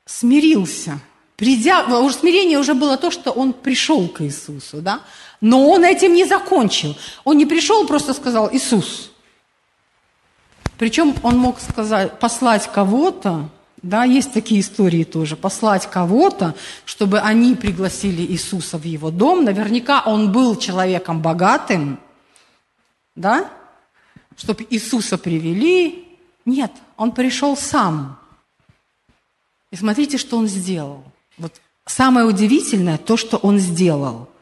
смирился. 0.05 0.99
Придя, 1.35 1.83
уже 1.99 2.15
смирение 2.15 2.57
уже 2.57 2.73
было 2.73 2.97
то, 2.97 3.11
что 3.11 3.31
он 3.31 3.53
пришел 3.53 4.07
к 4.07 4.21
Иисусу, 4.21 4.81
да? 4.81 5.01
Но 5.39 5.69
он 5.69 5.83
этим 5.83 6.13
не 6.13 6.25
закончил. 6.25 6.97
Он 7.23 7.37
не 7.37 7.45
пришел, 7.45 7.85
просто 7.85 8.15
сказал 8.15 8.49
Иисус. 8.51 9.11
Причем 10.79 11.15
он 11.21 11.37
мог 11.37 11.59
сказать, 11.59 12.19
послать 12.19 12.67
кого-то, 12.71 13.49
да, 13.81 14.03
есть 14.03 14.33
такие 14.33 14.61
истории 14.61 15.03
тоже, 15.03 15.35
послать 15.35 15.89
кого-то, 15.89 16.55
чтобы 16.85 17.19
они 17.19 17.55
пригласили 17.55 18.21
Иисуса 18.21 18.77
в 18.77 18.83
его 18.83 19.11
дом. 19.11 19.43
Наверняка 19.43 20.01
он 20.05 20.31
был 20.31 20.55
человеком 20.55 21.21
богатым, 21.21 21.99
да, 23.15 23.49
чтобы 24.35 24.65
Иисуса 24.69 25.17
привели. 25.17 26.17
Нет, 26.45 26.71
он 26.95 27.11
пришел 27.11 27.55
сам. 27.55 28.19
И 29.71 29.75
смотрите, 29.75 30.17
что 30.17 30.37
он 30.37 30.47
сделал. 30.47 31.03
Вот 31.37 31.53
самое 31.85 32.25
удивительное 32.25 32.97
то, 32.97 33.17
что 33.17 33.37
он 33.37 33.59
сделал– 33.59 34.29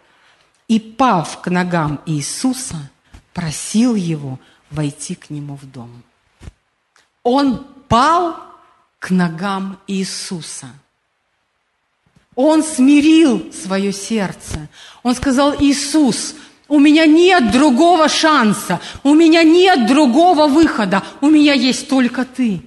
и, 0.68 0.80
пав 0.80 1.42
к 1.42 1.50
ногам 1.50 2.02
Иисуса, 2.06 2.90
просил 3.34 3.96
его 3.96 4.40
войти 4.72 5.16
к 5.16 5.30
нему 5.30 5.56
в 5.56 5.66
дом. 5.70 6.04
Он 7.24 7.66
пал 7.88 8.38
к 9.06 9.12
ногам 9.12 9.78
Иисуса. 9.86 10.66
Он 12.34 12.64
смирил 12.64 13.54
свое 13.54 13.94
сердце. 13.94 14.68
Он 15.04 15.14
сказал, 15.14 15.54
Иисус, 15.60 16.34
у 16.68 16.80
меня 16.80 17.06
нет 17.06 17.52
другого 17.52 18.10
шанса, 18.10 18.82
у 19.04 19.14
меня 19.14 19.44
нет 19.44 19.86
другого 19.86 20.48
выхода, 20.48 21.04
у 21.22 21.30
меня 21.30 21.54
есть 21.54 21.88
только 21.88 22.26
Ты. 22.26 22.62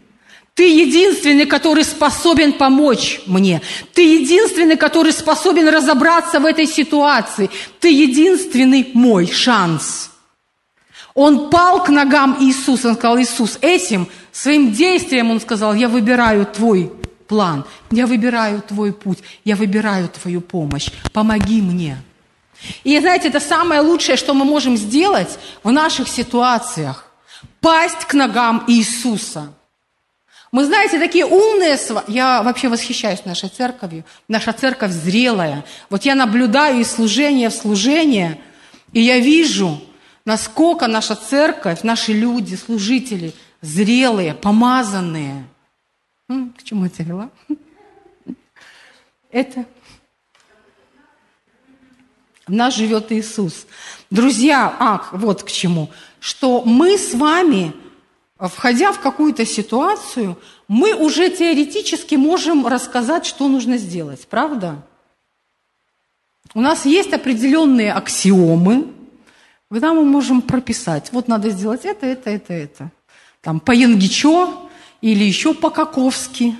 Ты 0.54 0.62
единственный, 0.68 1.46
который 1.46 1.82
способен 1.82 2.52
помочь 2.52 3.20
мне. 3.26 3.60
Ты 3.92 4.02
единственный, 4.20 4.76
который 4.76 5.12
способен 5.12 5.68
разобраться 5.68 6.38
в 6.38 6.46
этой 6.46 6.66
ситуации. 6.66 7.50
Ты 7.80 7.88
единственный 7.88 8.90
мой 8.94 9.26
шанс. 9.26 10.10
Он 11.14 11.50
пал 11.50 11.82
к 11.82 11.88
ногам 11.88 12.36
Иисуса. 12.40 12.90
Он 12.90 12.94
сказал, 12.94 13.18
Иисус, 13.18 13.58
этим 13.60 14.08
своим 14.38 14.72
действием 14.72 15.30
он 15.30 15.40
сказал, 15.40 15.74
я 15.74 15.88
выбираю 15.88 16.46
твой 16.46 16.92
план, 17.26 17.64
я 17.90 18.06
выбираю 18.06 18.62
твой 18.62 18.92
путь, 18.92 19.18
я 19.44 19.56
выбираю 19.56 20.08
твою 20.08 20.40
помощь. 20.40 20.90
Помоги 21.12 21.60
мне. 21.60 21.98
И 22.84 22.98
знаете, 22.98 23.28
это 23.28 23.40
самое 23.40 23.80
лучшее, 23.80 24.16
что 24.16 24.34
мы 24.34 24.44
можем 24.44 24.76
сделать 24.76 25.38
в 25.62 25.70
наших 25.70 26.08
ситуациях. 26.08 27.06
Пасть 27.60 28.04
к 28.04 28.14
ногам 28.14 28.64
Иисуса– 28.66 29.52
мы, 30.50 30.64
знаете, 30.64 30.98
такие 30.98 31.26
умные, 31.26 31.78
я 32.06 32.42
вообще 32.42 32.68
восхищаюсь 32.68 33.24
нашей 33.26 33.50
церковью. 33.50 34.04
Наша 34.28 34.52
церковь 34.52 34.92
зрелая. 34.92 35.64
Вот 35.90 36.04
я 36.04 36.14
наблюдаю 36.14 36.80
из 36.80 36.90
служения 36.90 37.50
в 37.50 37.54
служение, 37.54 38.40
и 38.92 39.00
я 39.00 39.18
вижу, 39.18 39.78
насколько 40.24 40.86
наша 40.86 41.16
церковь, 41.16 41.82
наши 41.82 42.14
люди, 42.14 42.54
служители 42.54 43.34
зрелые, 43.60 44.34
помазанные. 44.34 45.46
К 46.28 46.62
чему 46.62 46.86
это 46.86 47.02
вела? 47.02 47.30
Это 49.30 49.66
в 52.46 52.52
нас 52.52 52.74
живет 52.74 53.12
Иисус. 53.12 53.66
Друзья, 54.10 54.74
а, 54.78 55.06
вот 55.12 55.42
к 55.42 55.50
чему. 55.50 55.90
Что 56.18 56.62
мы 56.62 56.96
с 56.96 57.12
вами 57.12 57.74
входя 58.38 58.92
в 58.92 59.00
какую-то 59.00 59.44
ситуацию, 59.44 60.38
мы 60.68 60.94
уже 60.94 61.28
теоретически 61.28 62.14
можем 62.14 62.66
рассказать, 62.66 63.26
что 63.26 63.48
нужно 63.48 63.78
сделать, 63.78 64.28
правда? 64.28 64.82
У 66.54 66.60
нас 66.60 66.86
есть 66.86 67.12
определенные 67.12 67.92
аксиомы, 67.92 68.86
когда 69.70 69.92
мы 69.92 70.04
можем 70.04 70.40
прописать, 70.40 71.10
вот 71.12 71.28
надо 71.28 71.50
сделать 71.50 71.84
это, 71.84 72.06
это, 72.06 72.30
это, 72.30 72.54
это. 72.54 72.90
Там 73.40 73.60
по 73.60 73.72
Янгичо 73.72 74.68
или 75.00 75.24
еще 75.24 75.54
по-каковски. 75.54 76.56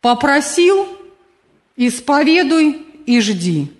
Попросил, 0.00 0.86
исповедуй 1.76 2.86
и 3.06 3.20
жди. 3.20 3.72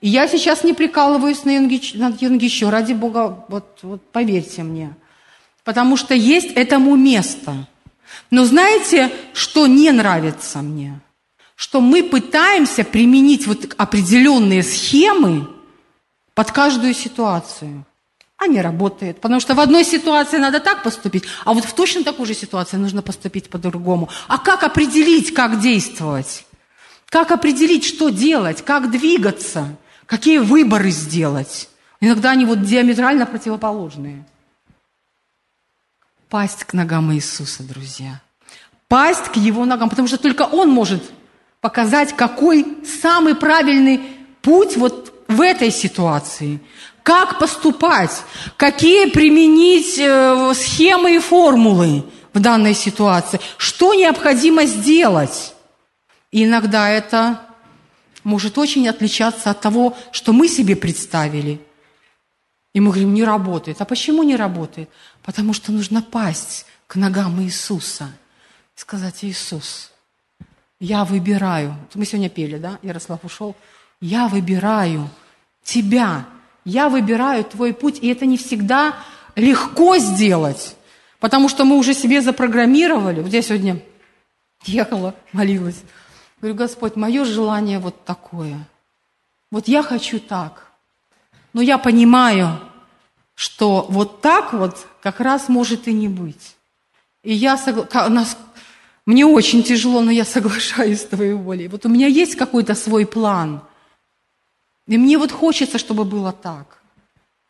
И 0.00 0.08
я 0.08 0.28
сейчас 0.28 0.64
не 0.64 0.72
прикалываюсь 0.72 1.44
на 1.44 1.50
Янгичо, 1.50 2.70
ради 2.70 2.92
Бога, 2.92 3.44
вот, 3.48 3.78
вот 3.82 4.02
поверьте 4.10 4.62
мне– 4.62 4.94
потому 5.64 5.96
что 5.96 6.14
есть 6.14 6.52
этому 6.56 6.96
место. 6.96 7.68
Но 8.30 8.44
знаете, 8.44 9.12
что 9.32 9.66
не 9.66 9.92
нравится 9.92 10.62
мне? 10.62 11.00
Что 11.54 11.80
мы 11.80 12.02
пытаемся 12.02 12.84
применить 12.84 13.46
вот 13.46 13.74
определенные 13.76 14.62
схемы 14.62 15.48
под 16.34 16.50
каждую 16.50 16.94
ситуацию. 16.94 17.84
А 18.40 18.48
не 18.48 18.60
работает. 18.60 19.20
Потому 19.20 19.40
что 19.40 19.54
в 19.54 19.60
одной 19.60 19.84
ситуации 19.84 20.38
надо 20.38 20.58
так 20.58 20.82
поступить, 20.82 21.24
а 21.44 21.54
вот 21.54 21.64
в 21.64 21.72
точно 21.72 22.02
такой 22.02 22.26
же 22.26 22.34
ситуации 22.34 22.76
нужно 22.76 23.02
поступить 23.02 23.48
по-другому. 23.48 24.08
А 24.26 24.38
как 24.38 24.64
определить, 24.64 25.32
как 25.32 25.60
действовать? 25.60 26.44
Как 27.08 27.30
определить, 27.30 27.84
что 27.84 28.08
делать, 28.08 28.62
как 28.64 28.90
двигаться, 28.90 29.76
какие 30.06 30.38
выборы 30.38 30.90
сделать? 30.90 31.68
Иногда 32.00 32.30
они 32.30 32.46
вот 32.46 32.62
диаметрально 32.62 33.26
противоположные 33.26 34.24
пасть 36.30 36.64
к 36.64 36.72
ногам 36.72 37.12
Иисуса, 37.12 37.62
друзья. 37.64 38.22
Пасть 38.88 39.24
к 39.24 39.36
Его 39.36 39.66
ногам, 39.66 39.90
потому 39.90 40.08
что 40.08 40.16
только 40.16 40.42
Он 40.42 40.70
может 40.70 41.02
показать, 41.60 42.16
какой 42.16 42.78
самый 43.02 43.34
правильный 43.34 44.00
путь 44.40 44.76
вот 44.76 45.12
в 45.28 45.40
этой 45.40 45.70
ситуации. 45.70 46.60
Как 47.02 47.38
поступать, 47.38 48.22
какие 48.56 49.10
применить 49.10 49.98
э, 49.98 50.52
схемы 50.54 51.16
и 51.16 51.18
формулы 51.18 52.04
в 52.32 52.40
данной 52.40 52.74
ситуации, 52.74 53.40
что 53.56 53.94
необходимо 53.94 54.64
сделать. 54.66 55.54
И 56.30 56.44
иногда 56.44 56.88
это 56.88 57.40
может 58.22 58.58
очень 58.58 58.88
отличаться 58.88 59.50
от 59.50 59.60
того, 59.60 59.96
что 60.12 60.32
мы 60.32 60.48
себе 60.48 60.76
представили. 60.76 61.60
И 62.72 62.80
мы 62.80 62.90
говорим, 62.90 63.14
не 63.14 63.24
работает. 63.24 63.80
А 63.80 63.84
почему 63.84 64.22
не 64.22 64.36
работает? 64.36 64.88
Потому 65.22 65.54
что 65.54 65.72
нужно 65.72 66.02
пасть 66.02 66.66
к 66.86 66.96
ногам 66.96 67.40
Иисуса 67.42 68.12
и 68.76 68.80
сказать, 68.80 69.24
Иисус, 69.24 69.90
я 70.78 71.04
выбираю. 71.04 71.76
Мы 71.94 72.06
сегодня 72.06 72.30
пели, 72.30 72.58
да? 72.58 72.78
Ярослав 72.82 73.24
ушел. 73.24 73.56
Я 74.00 74.28
выбираю 74.28 75.10
Тебя. 75.62 76.26
Я 76.64 76.88
выбираю 76.88 77.44
Твой 77.44 77.72
путь. 77.72 77.98
И 78.00 78.08
это 78.08 78.26
не 78.26 78.36
всегда 78.36 78.96
легко 79.36 79.98
сделать, 79.98 80.76
потому 81.18 81.48
что 81.48 81.64
мы 81.64 81.76
уже 81.76 81.94
себе 81.94 82.20
запрограммировали. 82.20 83.20
Вот 83.20 83.32
я 83.32 83.42
сегодня 83.42 83.80
ехала, 84.64 85.14
молилась. 85.32 85.82
Говорю, 86.40 86.56
Господь, 86.56 86.96
мое 86.96 87.24
желание 87.24 87.78
вот 87.78 88.04
такое. 88.04 88.66
Вот 89.50 89.68
я 89.68 89.82
хочу 89.82 90.20
так. 90.20 90.70
Но 91.52 91.60
я 91.62 91.78
понимаю, 91.78 92.60
что 93.34 93.86
вот 93.88 94.20
так 94.20 94.52
вот 94.52 94.86
как 95.02 95.20
раз 95.20 95.48
может 95.48 95.88
и 95.88 95.92
не 95.92 96.08
быть. 96.08 96.56
И 97.22 97.32
я 97.32 97.56
согла... 97.56 98.08
нас... 98.08 98.36
мне 99.06 99.26
очень 99.26 99.62
тяжело, 99.62 100.00
но 100.02 100.10
я 100.10 100.24
соглашаюсь 100.24 101.00
с 101.00 101.06
твоей 101.06 101.34
волей. 101.34 101.68
Вот 101.68 101.84
у 101.86 101.88
меня 101.88 102.06
есть 102.06 102.36
какой-то 102.36 102.74
свой 102.74 103.06
план. 103.06 103.62
И 104.90 104.98
мне 104.98 105.16
вот 105.16 105.32
хочется, 105.32 105.78
чтобы 105.78 106.04
было 106.04 106.32
так. 106.32 106.82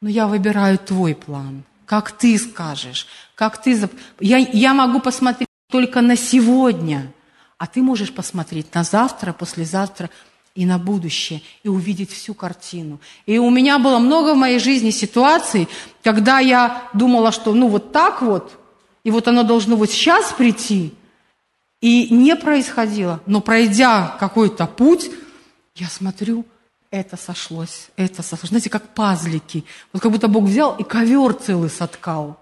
Но 0.01 0.09
я 0.09 0.29
выбираю 0.29 0.79
твой 0.79 1.15
план. 1.15 1.65
Как 1.87 2.13
ты 2.13 2.39
скажешь, 2.39 3.09
как 3.35 3.61
ты... 3.61 3.89
Я, 4.21 4.39
я 4.39 4.75
могу 4.75 5.01
посмотреть 5.01 5.49
только 5.69 6.01
на 6.01 6.17
сегодня– 6.17 7.13
а 7.61 7.67
ты 7.67 7.83
можешь 7.83 8.11
посмотреть 8.11 8.75
на 8.75 8.85
завтра, 8.85 9.35
послезавтра 9.35 10.09
и 10.55 10.65
на 10.65 10.79
будущее, 10.79 11.43
и 11.63 11.69
увидеть 11.69 12.11
всю 12.11 12.33
картину. 12.33 13.01
И 13.27 13.37
у 13.37 13.51
меня 13.51 13.79
было 13.79 13.99
много 13.99 14.33
в 14.33 14.39
моей 14.39 14.59
жизни 14.59 14.89
ситуаций, 14.89 15.69
когда 16.03 16.39
я 16.39 16.89
думала, 16.95 17.31
что 17.33 17.53
ну 17.53 17.69
вот 17.69 17.93
так 17.93 18.23
вот, 18.23 18.59
и 19.05 19.11
вот 19.11 19.29
оно 19.29 19.43
должно 19.43 19.77
вот 19.77 19.91
сейчас 19.91 20.33
прийти, 20.33 20.95
и 21.83 22.09
не 22.09 22.35
происходило. 22.35 23.21
Но 23.27 23.43
пройдя 23.43 24.17
какой-то 24.19 24.67
путь, 24.67 25.11
я 25.75 25.89
смотрю, 25.89 26.47
это 26.91 27.17
сошлось, 27.17 27.89
это 27.97 28.23
сошлось. 28.23 28.51
Знаете, 28.51 28.71
как 28.71 28.95
пазлики. 28.95 29.65
Вот 29.93 30.03
как 30.03 30.11
будто 30.11 30.29
Бог 30.29 30.45
взял 30.45 30.77
и 30.77 30.83
ковер 30.83 31.35
целый 31.35 31.71
соткал. 31.71 32.37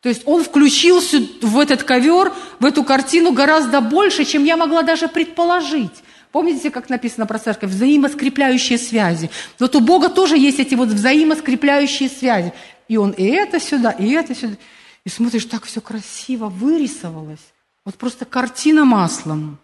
То 0.00 0.08
есть 0.08 0.22
он 0.26 0.42
включился 0.42 1.20
в 1.42 1.58
этот 1.58 1.82
ковер, 1.82 2.32
в 2.58 2.64
эту 2.64 2.84
картину 2.84 3.32
гораздо 3.32 3.80
больше, 3.80 4.24
чем 4.24 4.44
я 4.44 4.56
могла 4.56 4.82
даже 4.82 5.08
предположить. 5.08 6.02
Помните, 6.32 6.70
как 6.70 6.88
написано 6.88 7.26
про 7.26 7.38
церковь? 7.38 7.70
Взаимоскрепляющие 7.70 8.78
связи. 8.78 9.30
Вот 9.58 9.74
у 9.74 9.80
Бога 9.80 10.08
тоже 10.08 10.38
есть 10.38 10.60
эти 10.60 10.74
вот 10.74 10.88
взаимоскрепляющие 10.88 12.08
связи. 12.08 12.52
И 12.88 12.96
он 12.96 13.10
и 13.10 13.24
это 13.24 13.60
сюда, 13.60 13.90
и 13.90 14.10
это 14.10 14.34
сюда. 14.34 14.56
И 15.04 15.08
смотришь, 15.08 15.44
так 15.46 15.64
все 15.64 15.80
красиво 15.80 16.46
вырисовалось. 16.46 17.40
Вот 17.84 17.96
просто 17.96 18.24
картина 18.24 18.84
маслом. 18.84 19.58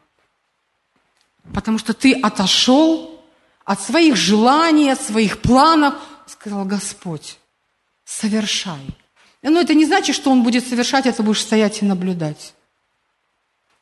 Потому 1.54 1.78
что 1.78 1.94
ты 1.94 2.12
отошел 2.12 3.15
от 3.66 3.80
своих 3.82 4.16
желаний, 4.16 4.90
от 4.90 5.00
своих 5.02 5.42
планов. 5.42 5.94
Сказал, 6.26 6.64
Господь, 6.64 7.38
совершай. 8.04 8.86
Но 9.42 9.60
это 9.60 9.74
не 9.74 9.84
значит, 9.84 10.16
что 10.16 10.30
он 10.30 10.42
будет 10.42 10.66
совершать, 10.66 11.06
это 11.06 11.22
будешь 11.22 11.42
стоять 11.42 11.82
и 11.82 11.84
наблюдать. 11.84 12.54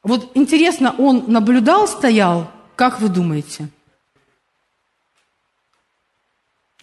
Вот 0.03 0.33
интересно, 0.35 0.95
он 0.99 1.25
наблюдал, 1.29 1.87
стоял, 1.87 2.50
как 2.76 3.00
вы 3.00 3.09
думаете? 3.09 3.69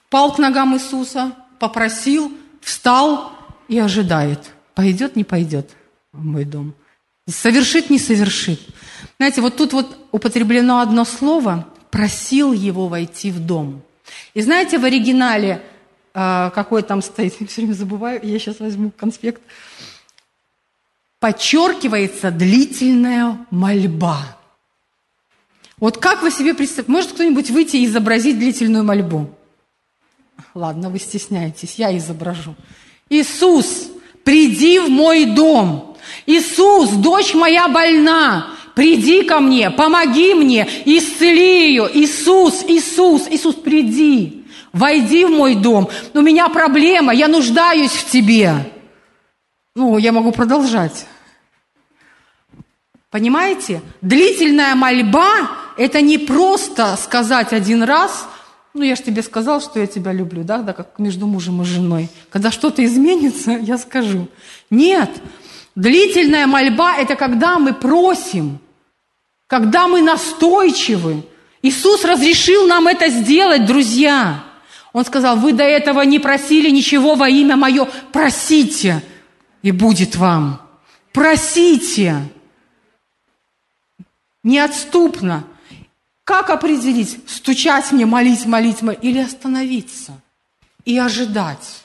Пал 0.09 0.33
к 0.33 0.39
ногам 0.39 0.75
Иисуса, 0.75 1.35
попросил, 1.59 2.31
встал 2.61 3.33
и 3.67 3.77
ожидает. 3.77 4.51
Пойдет, 4.73 5.15
не 5.15 5.23
пойдет 5.23 5.69
в 6.11 6.23
мой 6.23 6.45
дом. 6.45 6.73
Совершит, 7.27 7.89
не 7.89 7.99
совершит. 7.99 8.59
Знаете, 9.17 9.41
вот 9.41 9.57
тут 9.57 9.73
вот 9.73 9.97
употреблено 10.11 10.79
одно 10.79 11.05
слово 11.05 11.70
«просил 11.91 12.53
его 12.53 12.87
войти 12.87 13.31
в 13.31 13.39
дом». 13.39 13.83
И 14.33 14.41
знаете, 14.41 14.79
в 14.79 14.85
оригинале 14.85 15.61
а, 16.13 16.49
какой 16.51 16.83
там 16.83 17.01
стоит, 17.01 17.35
я 17.39 17.47
все 17.47 17.61
время 17.61 17.73
забываю, 17.73 18.19
я 18.23 18.39
сейчас 18.39 18.59
возьму 18.59 18.91
конспект. 18.91 19.41
Подчеркивается 21.19 22.31
длительная 22.31 23.45
мольба. 23.51 24.37
Вот 25.77 25.97
как 25.97 26.21
вы 26.21 26.31
себе 26.31 26.53
представляете, 26.53 26.91
может 26.91 27.11
кто-нибудь 27.13 27.49
выйти 27.49 27.77
и 27.77 27.85
изобразить 27.85 28.37
длительную 28.37 28.83
мольбу? 28.83 29.29
Ладно, 30.53 30.89
вы 30.89 30.99
стесняетесь, 30.99 31.75
я 31.75 31.95
изображу. 31.97 32.55
Иисус, 33.09 33.89
приди 34.23 34.79
в 34.79 34.89
мой 34.89 35.25
дом. 35.25 35.97
Иисус, 36.25 36.89
дочь 36.89 37.33
моя 37.33 37.67
больна, 37.67 38.50
приди 38.75 39.23
ко 39.23 39.39
мне, 39.39 39.69
помоги 39.71 40.33
мне, 40.33 40.67
исцели 40.85 41.69
ее. 41.69 41.89
Иисус, 41.93 42.63
Иисус, 42.67 43.27
Иисус, 43.29 43.55
приди 43.55 44.41
войди 44.73 45.25
в 45.25 45.29
мой 45.29 45.55
дом, 45.55 45.89
у 46.13 46.21
меня 46.21 46.49
проблема, 46.49 47.13
я 47.13 47.27
нуждаюсь 47.27 47.91
в 47.91 48.09
тебе. 48.09 48.71
Ну, 49.75 49.97
я 49.97 50.11
могу 50.11 50.31
продолжать. 50.31 51.05
Понимаете? 53.09 53.81
Длительная 54.01 54.75
мольба– 54.75 55.49
это 55.77 56.01
не 56.01 56.17
просто 56.17 56.95
сказать 56.97 57.53
один 57.53 57.83
раз, 57.83 58.27
ну, 58.73 58.83
я 58.83 58.95
же 58.95 59.03
тебе 59.03 59.21
сказал, 59.21 59.59
что 59.59 59.81
я 59.81 59.87
тебя 59.87 60.13
люблю, 60.13 60.45
да, 60.45 60.59
да, 60.59 60.71
как 60.71 60.97
между 60.97 61.27
мужем 61.27 61.61
и 61.61 61.65
женой. 61.65 62.09
Когда 62.29 62.51
что-то 62.51 62.85
изменится, 62.85 63.51
я 63.51 63.77
скажу. 63.77 64.29
Нет, 64.69 65.09
длительная 65.75 66.47
мольба– 66.47 66.95
это 66.97 67.15
когда 67.15 67.59
мы 67.59 67.73
просим, 67.73 68.59
когда 69.47 69.87
мы 69.87 70.01
настойчивы. 70.01 71.23
Иисус 71.61 72.03
разрешил 72.03 72.67
нам 72.67 72.87
это 72.87 73.09
сделать, 73.09 73.65
друзья. 73.65 74.43
Он 74.93 75.05
сказал, 75.05 75.37
вы 75.37 75.53
до 75.53 75.63
этого 75.63 76.01
не 76.01 76.19
просили 76.19 76.69
ничего 76.69 77.15
во 77.15 77.29
имя 77.29 77.55
мое, 77.55 77.85
просите, 78.11 79.03
и 79.61 79.71
будет 79.71 80.15
вам. 80.15 80.61
Просите. 81.13 82.29
Неотступно. 84.43 85.45
Как 86.23 86.49
определить, 86.49 87.19
стучать 87.27 87.91
мне, 87.91 88.05
молить, 88.05 88.45
молить, 88.45 88.81
молить, 88.81 88.99
или 89.01 89.19
остановиться 89.19 90.19
и 90.85 90.97
ожидать? 90.97 91.80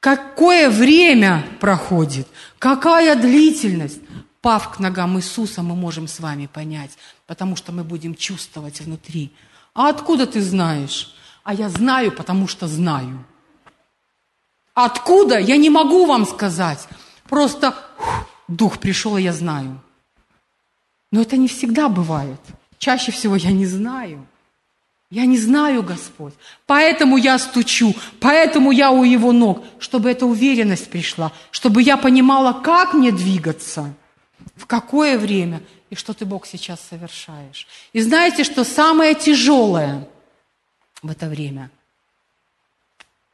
Какое 0.00 0.70
время 0.70 1.44
проходит? 1.60 2.28
Какая 2.58 3.16
длительность? 3.16 4.00
Пав 4.40 4.70
к 4.70 4.78
ногам 4.78 5.18
Иисуса 5.18 5.62
мы 5.62 5.74
можем 5.74 6.06
с 6.06 6.20
вами 6.20 6.46
понять, 6.46 6.96
потому 7.26 7.56
что 7.56 7.72
мы 7.72 7.82
будем 7.82 8.14
чувствовать 8.14 8.80
внутри. 8.80 9.32
А 9.74 9.88
откуда 9.88 10.26
ты 10.26 10.40
знаешь? 10.40 11.14
А 11.42 11.52
я 11.52 11.68
знаю, 11.68 12.12
потому 12.12 12.46
что 12.46 12.68
знаю. 12.68 13.24
Откуда? 14.74 15.38
Я 15.38 15.56
не 15.56 15.70
могу 15.70 16.06
вам 16.06 16.24
сказать. 16.24 16.86
Просто 17.28 17.74
фух, 17.96 18.26
дух 18.46 18.78
пришел, 18.78 19.16
и 19.16 19.22
я 19.22 19.32
знаю. 19.32 19.80
Но 21.10 21.20
это 21.20 21.36
не 21.36 21.48
всегда 21.48 21.88
бывает. 21.88 22.40
Чаще 22.78 23.10
всего 23.10 23.34
я 23.34 23.50
не 23.50 23.66
знаю. 23.66 24.24
Я 25.10 25.24
не 25.24 25.38
знаю, 25.38 25.82
Господь. 25.82 26.34
Поэтому 26.66 27.16
я 27.16 27.38
стучу, 27.38 27.94
поэтому 28.20 28.72
я 28.72 28.90
у 28.90 29.04
Его 29.04 29.32
ног, 29.32 29.64
чтобы 29.78 30.10
эта 30.10 30.26
уверенность 30.26 30.90
пришла, 30.90 31.32
чтобы 31.50 31.82
я 31.82 31.96
понимала, 31.96 32.52
как 32.52 32.92
мне 32.92 33.10
двигаться, 33.10 33.94
в 34.54 34.66
какое 34.66 35.18
время 35.18 35.62
и 35.90 35.94
что 35.94 36.12
ты, 36.12 36.26
Бог, 36.26 36.46
сейчас 36.46 36.80
совершаешь. 36.80 37.66
И 37.94 38.02
знаете, 38.02 38.44
что 38.44 38.64
самое 38.64 39.14
тяжелое– 39.14 40.06
в 41.02 41.10
это 41.10 41.28
время, 41.28 41.70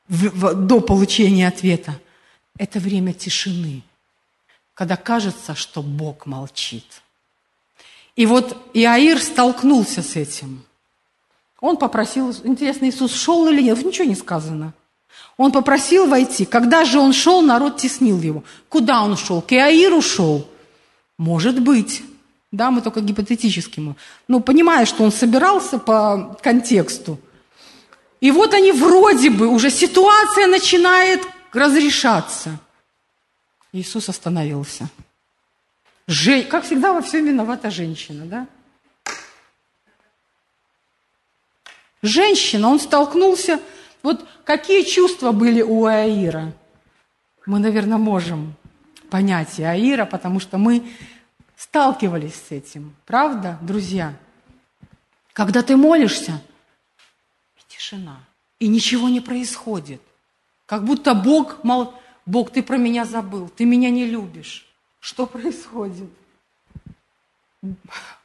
в, 0.09 0.29
в, 0.29 0.55
до 0.55 0.81
получения 0.81 1.49
ответа, 1.49 1.99
это 2.59 2.79
время 2.79 3.13
тишины, 3.13 3.83
когда 4.75 4.97
кажется, 4.97 5.55
что 5.55 5.83
Бог 5.83 6.27
молчит. 6.27 7.03
И 8.17 8.27
вот 8.27 8.71
Иаир 8.75 9.21
столкнулся 9.21 10.03
с 10.03 10.17
этим. 10.17 10.65
Он 11.65 11.79
попросил, 11.79 12.31
интересно, 12.45 12.85
Иисус 12.87 13.15
шел 13.15 13.49
или 13.49 13.63
нет, 13.63 13.83
ничего 13.83 14.07
не 14.07 14.15
сказано. 14.15 14.75
Он 15.39 15.51
попросил 15.51 16.07
войти. 16.07 16.45
Когда 16.45 16.85
же 16.85 16.99
он 16.99 17.15
шел, 17.15 17.41
народ 17.41 17.79
теснил 17.79 18.21
его. 18.21 18.45
Куда 18.69 19.03
он 19.03 19.17
шел? 19.17 19.41
К 19.41 19.53
Иаиру 19.55 20.03
шел? 20.03 20.47
Может 21.17 21.63
быть. 21.63 22.03
Да, 22.53 22.71
мы 22.71 22.83
только 22.83 23.01
гипотетически. 23.01 23.95
Ну, 24.29 24.41
понимая, 24.41 24.85
что 24.85 25.05
он 25.05 25.11
собирался 25.11 25.79
по 25.79 26.37
контексту– 26.43 27.19
И 28.25 28.31
вот 28.31 28.55
они 28.55 28.73
вроде 28.73 29.29
бы, 29.29 29.49
уже 29.49 29.71
ситуация 29.71 30.47
начинает 30.47 31.21
разрешаться. 31.53 32.59
Иисус 33.73 34.09
остановился. 34.09 34.89
Жень, 36.07 36.45
как 36.45 36.65
всегда, 36.65 36.93
во 36.93 37.01
всем 37.01 37.27
виновата 37.27 37.71
женщина, 37.71 38.25
да? 38.25 38.47
Женщина, 42.05 42.69
он 42.69 42.79
столкнулся. 42.81 43.63
Вот 44.03 44.29
какие 44.45 44.83
чувства 44.83 45.33
были 45.33 45.63
у 45.63 45.87
Аира? 45.87 46.53
Мы, 47.47 47.59
наверное, 47.59 47.97
можем 47.97 48.55
понять 49.09 49.59
Аира, 49.59 50.05
потому 50.05 50.39
что 50.39 50.59
мы 50.59 50.87
сталкивались 51.57 52.35
с 52.35 52.51
этим. 52.51 52.95
Правда, 53.07 53.59
друзья? 53.63 54.15
Когда 55.33 55.63
ты 55.63 55.79
молишься, 55.79 56.43
и 57.57 57.73
тишина, 57.75 58.21
и 58.59 58.69
ничего 58.69 59.09
не 59.09 59.23
происходит. 59.23 60.03
Как 60.67 60.85
будто 60.85 61.15
Бог, 61.15 61.65
мол, 61.65 61.95
Бог, 62.27 62.51
ты 62.51 62.63
про 62.63 62.77
меня 62.77 63.07
забыл, 63.07 63.49
ты 63.49 63.65
меня 63.65 63.89
не 63.89 64.05
любишь. 64.05 64.67
Что 65.01 65.25
происходит? 65.25 66.11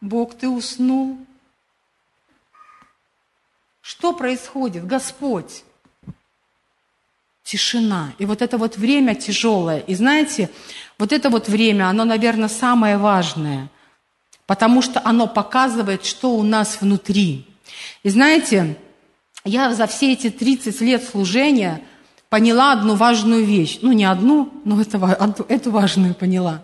Бог, 0.02 0.38
ты 0.38 0.50
уснул? 0.50 1.18
Что 3.90 4.14
происходит? 4.14 4.86
Господь. 4.86 5.64
Тишина. 7.44 8.14
И 8.20 8.26
вот 8.28 8.44
это 8.44 8.60
вот 8.60 8.78
время 8.78 9.16
тяжелое. 9.16 9.80
И 9.80 9.96
знаете, 9.96 10.52
вот 11.00 11.12
это 11.12 11.32
вот 11.32 11.48
время, 11.48 11.88
оно, 11.88 12.06
наверное, 12.06 12.50
самое 12.50 13.00
важное, 13.00 13.68
потому 14.46 14.84
что 14.84 15.02
оно 15.04 15.26
показывает, 15.26 16.06
что 16.06 16.36
у 16.36 16.44
нас 16.44 16.82
внутри. 16.82 17.48
И 18.04 18.10
знаете, 18.10 18.78
я 19.44 19.74
за 19.74 19.88
все 19.88 20.14
эти 20.14 20.30
30 20.30 20.82
лет 20.82 21.04
служения 21.04 21.82
поняла 22.30 22.74
одну 22.74 22.94
важную 22.94 23.44
вещь. 23.44 23.80
Ну, 23.82 23.92
не 23.92 24.06
одну, 24.06 24.54
но 24.66 24.80
это, 24.80 24.98
эту 25.50 25.72
важную 25.72 26.14
поняла 26.14 26.62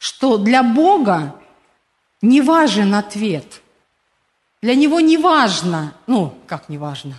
что 0.00 0.38
для 0.38 0.62
Бога 0.62 1.36
не 2.22 2.40
важен 2.40 2.94
ответ. 2.94 3.59
Для 4.62 4.74
Него 4.74 5.00
не 5.00 5.16
важно, 5.16 5.94
ну, 6.06 6.38
как 6.46 6.68
не 6.68 6.78
важно? 6.78 7.18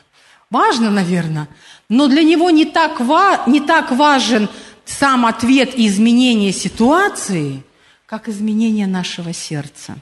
Важно, 0.50 0.92
наверное, 0.92 1.48
но 1.90 2.08
для 2.08 2.24
Него 2.24 2.50
не 2.50 2.66
так, 2.66 3.00
ва, 3.00 3.44
не 3.48 3.62
так 3.62 3.92
важен 3.92 4.50
сам 4.86 5.26
ответ 5.26 5.74
и 5.76 5.88
изменение 5.88 6.52
ситуации, 6.52 7.64
как 8.06 8.28
изменение 8.28 8.88
нашего 8.88 9.34
сердца. 9.34 9.96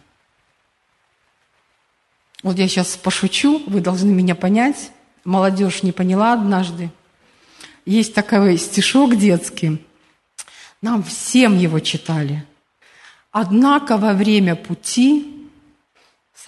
Вот 2.41 2.58
я 2.58 2.67
сейчас 2.67 2.97
пошучу, 2.97 3.62
вы 3.67 3.82
должны 3.82 4.12
меня 4.12 4.34
понять. 4.34 4.91
Молодежь 5.25 5.84
не 5.84 5.91
поняла 5.91 6.34
однажды. 6.34 6.89
Есть 7.86 8.13
такой 8.13 8.58
стишок 8.58 9.17
детский. 9.17 9.86
Нам 10.82 11.04
всем 11.04 11.58
его 11.58 11.80
читали. 11.80 12.45
Однако 13.32 13.97
во 13.97 14.13
время 14.13 14.56
пути 14.56 15.38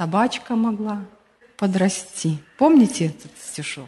собачка 0.02 0.56
могла 0.56 1.06
подрасти. 1.58 2.40
Помните 2.58 3.06
этот 3.06 3.32
стишок? 3.40 3.88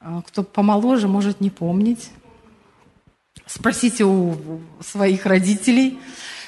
А, 0.00 0.22
кто 0.22 0.42
помоложе, 0.42 1.06
может 1.06 1.40
не 1.40 1.50
помнить. 1.50 2.10
Спросите 3.46 4.02
у 4.02 4.60
своих 4.84 5.24
родителей. 5.24 6.00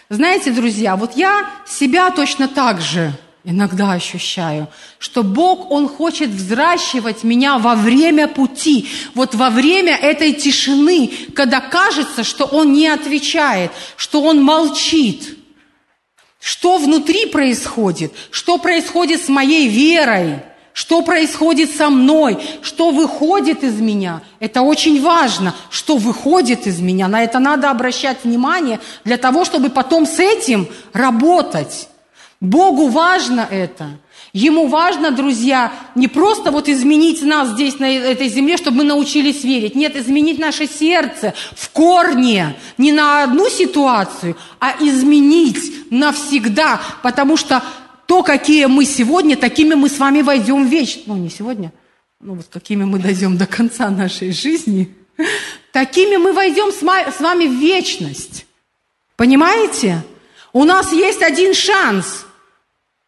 Знаете, 0.08 0.50
друзья, 0.50 0.96
вот 0.96 1.16
я 1.16 1.48
себя 1.64 2.10
точно 2.10 2.48
так 2.48 2.80
же 2.80 3.12
иногда 3.44 3.92
ощущаю, 3.92 4.66
что 4.98 5.22
Бог, 5.22 5.70
Он 5.70 5.88
хочет 5.88 6.30
взращивать 6.30 7.22
меня 7.22 7.58
во 7.58 7.76
время 7.76 8.26
пути, 8.26 8.88
вот 9.14 9.36
во 9.36 9.48
время 9.48 9.94
этой 9.94 10.32
тишины, 10.32 11.12
когда 11.36 11.60
кажется, 11.60 12.24
что 12.24 12.46
Он 12.46 12.72
не 12.72 12.88
отвечает, 12.88 13.70
что 13.96 14.22
Он 14.22 14.42
молчит. 14.42 15.37
Что 16.48 16.78
внутри 16.78 17.26
происходит? 17.26 18.14
Что 18.30 18.56
происходит 18.56 19.22
с 19.22 19.28
моей 19.28 19.68
верой? 19.68 20.38
Что 20.72 21.02
происходит 21.02 21.76
со 21.76 21.90
мной? 21.90 22.38
Что 22.62 22.90
выходит 22.90 23.64
из 23.64 23.78
меня? 23.78 24.22
Это 24.40 24.62
очень 24.62 25.02
важно, 25.02 25.54
что 25.68 25.98
выходит 25.98 26.66
из 26.66 26.80
меня. 26.80 27.06
На 27.06 27.22
это 27.22 27.38
надо 27.38 27.70
обращать 27.70 28.24
внимание 28.24 28.80
для 29.04 29.18
того, 29.18 29.44
чтобы 29.44 29.68
потом 29.68 30.06
с 30.06 30.18
этим 30.18 30.66
работать. 30.94 31.90
Богу 32.40 32.88
важно 32.88 33.46
это. 33.50 33.90
Ему 34.32 34.66
важно, 34.66 35.10
друзья, 35.10 35.72
не 35.94 36.06
просто 36.06 36.50
вот 36.50 36.68
изменить 36.68 37.22
нас 37.22 37.50
здесь, 37.50 37.78
на 37.78 37.90
этой 37.90 38.28
земле, 38.28 38.56
чтобы 38.56 38.78
мы 38.78 38.84
научились 38.84 39.42
верить. 39.42 39.74
Нет, 39.74 39.96
изменить 39.96 40.38
наше 40.38 40.66
сердце 40.66 41.34
в 41.56 41.70
корне, 41.70 42.56
не 42.76 42.92
на 42.92 43.22
одну 43.22 43.48
ситуацию, 43.48 44.36
а 44.60 44.76
изменить 44.80 45.90
навсегда. 45.90 46.80
Потому 47.02 47.36
что 47.36 47.62
то, 48.06 48.22
какие 48.22 48.66
мы 48.66 48.84
сегодня, 48.84 49.36
такими 49.36 49.74
мы 49.74 49.88
с 49.88 49.98
вами 49.98 50.22
войдем 50.22 50.66
в. 50.66 50.86
Ну, 51.06 51.16
не 51.16 51.30
сегодня, 51.30 51.72
ну 52.20 52.34
вот 52.34 52.46
какими 52.50 52.84
мы 52.84 52.98
дойдем 52.98 53.36
до 53.36 53.46
конца 53.46 53.88
нашей 53.90 54.32
жизни, 54.32 54.94
такими 55.72 56.16
мы 56.16 56.32
войдем 56.32 56.70
с 56.72 57.20
вами 57.20 57.46
в 57.46 57.54
вечность. 57.54 58.46
Понимаете? 59.16 60.04
У 60.52 60.64
нас 60.64 60.92
есть 60.92 61.22
один 61.22 61.54
шанс– 61.54 62.24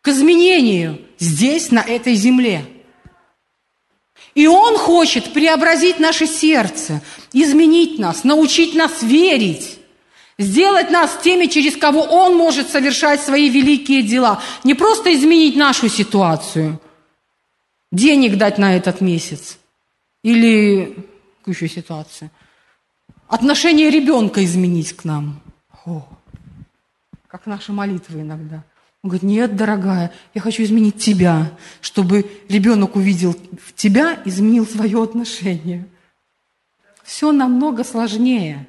к 0.02 0.08
изменению 0.08 0.98
здесь, 1.20 1.70
на 1.70 1.80
этой 1.80 2.14
земле. 2.14 2.64
И 4.34 4.48
Он 4.48 4.76
хочет 4.76 5.32
преобразить 5.32 6.00
наше 6.00 6.26
сердце, 6.26 7.00
изменить 7.32 7.98
нас, 7.98 8.24
научить 8.24 8.74
нас 8.74 9.02
верить, 9.02 9.78
сделать 10.38 10.90
нас 10.90 11.18
теми, 11.22 11.46
через 11.46 11.76
кого 11.76 12.02
Он 12.02 12.36
может 12.36 12.68
совершать 12.68 13.20
свои 13.20 13.48
великие 13.48 14.02
дела. 14.02 14.42
Не 14.64 14.74
просто 14.74 15.14
изменить 15.14 15.56
нашу 15.56 15.88
ситуацию, 15.88 16.80
денег 17.92 18.36
дать 18.36 18.58
на 18.58 18.76
этот 18.76 19.00
месяц 19.00 19.58
или 20.22 20.96
какую 21.38 21.54
еще 21.54 21.68
ситуацию, 21.68 22.30
отношение 23.26 23.90
ребенка 23.90 24.44
изменить 24.44 24.92
к 24.92 25.04
нам. 25.04 25.40
О, 25.86 26.06
как 27.26 27.46
наши 27.46 27.72
молитвы 27.72 28.20
иногда. 28.20 28.62
Он 29.02 29.08
говорит, 29.08 29.22
нет, 29.22 29.56
дорогая, 29.56 30.12
я 30.34 30.40
хочу 30.40 30.62
изменить 30.62 31.02
тебя, 31.02 31.50
чтобы 31.80 32.30
ребенок 32.48 32.96
увидел 32.96 33.34
в 33.64 33.72
тебя, 33.74 34.20
изменил 34.26 34.66
свое 34.66 35.02
отношение. 35.02 35.88
Все 37.02 37.32
намного 37.32 37.82
сложнее. 37.82 38.68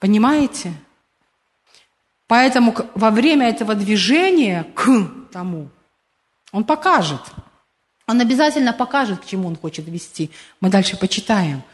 Понимаете? 0.00 0.72
Поэтому 2.26 2.74
во 2.94 3.10
время 3.12 3.48
этого 3.48 3.74
движения 3.74 4.64
к 4.74 5.08
тому 5.30 5.68
он 6.50 6.64
покажет. 6.64 7.20
Он 8.06 8.20
обязательно 8.20 8.72
покажет, 8.72 9.20
к 9.20 9.24
чему 9.24 9.48
он 9.48 9.56
хочет 9.56 9.86
вести. 9.86 10.30
Мы 10.60 10.68
дальше 10.68 10.96
почитаем– 10.96 11.62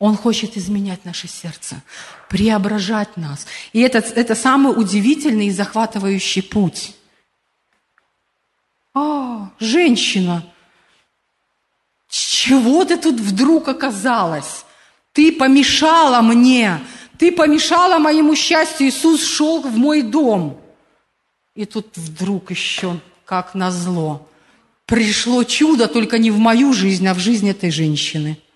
он 0.00 0.16
хочет 0.16 0.56
изменять 0.56 1.04
наше 1.04 1.28
сердце, 1.28 1.82
преображать 2.28 3.18
нас. 3.18 3.46
И 3.74 3.80
это, 3.80 3.98
это 3.98 4.34
самый 4.34 4.72
удивительный 4.72 5.48
и 5.48 5.52
захватывающий 5.52 6.42
путь. 6.42 6.96
А, 8.94 9.50
женщина, 9.60 10.42
чего 12.08 12.86
ты 12.86 12.96
тут 12.96 13.20
вдруг 13.20 13.68
оказалась? 13.68 14.64
Ты 15.12 15.32
помешала 15.32 16.22
мне, 16.22 16.80
ты 17.18 17.30
помешала 17.30 17.98
моему 17.98 18.34
счастью. 18.34 18.88
Иисус 18.88 19.22
шел 19.22 19.60
в 19.60 19.76
мой 19.76 20.00
дом. 20.00 20.58
И 21.54 21.66
тут 21.66 21.94
вдруг 21.96 22.50
еще, 22.50 22.98
как 23.26 23.54
назло, 23.54 24.26
пришло 24.86 25.44
чудо, 25.44 25.88
только 25.88 26.16
не 26.16 26.30
в 26.30 26.38
мою 26.38 26.72
жизнь, 26.72 27.06
а 27.06 27.12
в 27.12 27.18
жизнь 27.18 27.50
этой 27.50 27.70
женщины– 27.70 28.38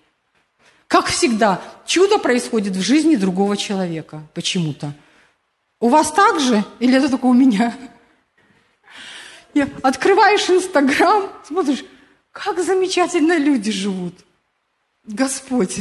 как 0.87 1.07
всегда, 1.07 1.61
чудо 1.85 2.17
происходит 2.19 2.75
в 2.75 2.81
жизни 2.81 3.15
другого 3.15 3.57
человека 3.57 4.21
почему-то. 4.33 4.93
У 5.79 5.89
вас 5.89 6.11
так 6.11 6.39
же? 6.39 6.63
Или 6.79 6.97
это 6.97 7.09
только 7.09 7.25
у 7.25 7.33
меня? 7.33 7.73
И 9.53 9.61
открываешь 9.81 10.49
Инстаграм, 10.49 11.29
смотришь, 11.47 11.83
как 12.31 12.59
замечательно 12.59 13.37
люди 13.37 13.71
живут. 13.71 14.13
Господь, 15.05 15.79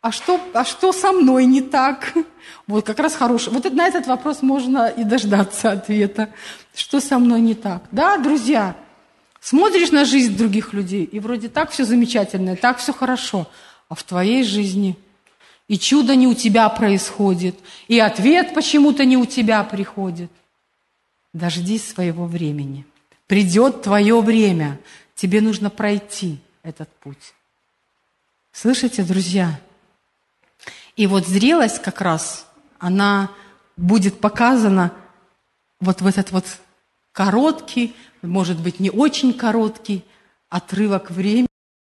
а 0.00 0.12
что, 0.12 0.40
а 0.52 0.64
что 0.64 0.92
со 0.92 1.12
мной 1.12 1.44
не 1.46 1.60
так? 1.60 2.14
Вот 2.66 2.86
как 2.86 2.98
раз 2.98 3.14
хороший. 3.14 3.52
Вот 3.52 3.70
на 3.72 3.86
этот 3.86 4.06
вопрос 4.06 4.42
можно 4.42 4.88
и 4.88 5.04
дождаться 5.04 5.72
ответа. 5.72 6.30
Что 6.74 7.00
со 7.00 7.18
мной 7.18 7.40
не 7.40 7.54
так? 7.54 7.82
Да, 7.90 8.16
друзья, 8.18 8.76
Смотришь 9.44 9.90
на 9.90 10.06
жизнь 10.06 10.38
других 10.38 10.72
людей, 10.72 11.04
и 11.04 11.20
вроде 11.20 11.50
так 11.50 11.70
все 11.70 11.84
замечательно, 11.84 12.56
так 12.56 12.78
все 12.78 12.94
хорошо, 12.94 13.46
а 13.90 13.94
в 13.94 14.02
твоей 14.02 14.42
жизни 14.42 14.96
и 15.68 15.78
чудо 15.78 16.16
не 16.16 16.26
у 16.26 16.32
тебя 16.32 16.66
происходит, 16.70 17.54
и 17.86 17.98
ответ 17.98 18.54
почему-то 18.54 19.04
не 19.04 19.18
у 19.18 19.26
тебя 19.26 19.62
приходит. 19.62 20.30
Дождись 21.34 21.86
своего 21.86 22.24
времени. 22.24 22.86
Придет 23.26 23.82
твое 23.82 24.18
время. 24.22 24.80
тебе 25.14 25.42
нужно 25.42 25.68
пройти 25.68 26.38
этот 26.62 26.88
путь. 27.00 27.34
Слышите, 28.50 29.02
друзья? 29.02 29.60
И 30.96 31.06
вот 31.06 31.26
зрелость 31.26 31.82
как 31.82 32.00
раз, 32.00 32.46
она 32.78 33.30
будет 33.76 34.20
показана 34.20 34.90
вот 35.80 36.00
в 36.00 36.06
этот 36.06 36.30
вот 36.30 36.46
короткий, 37.12 37.94
может 38.26 38.60
быть, 38.60 38.80
не 38.80 38.90
очень 38.90 39.32
короткий 39.32 40.04
отрывок 40.48 41.10
времени, 41.10 41.48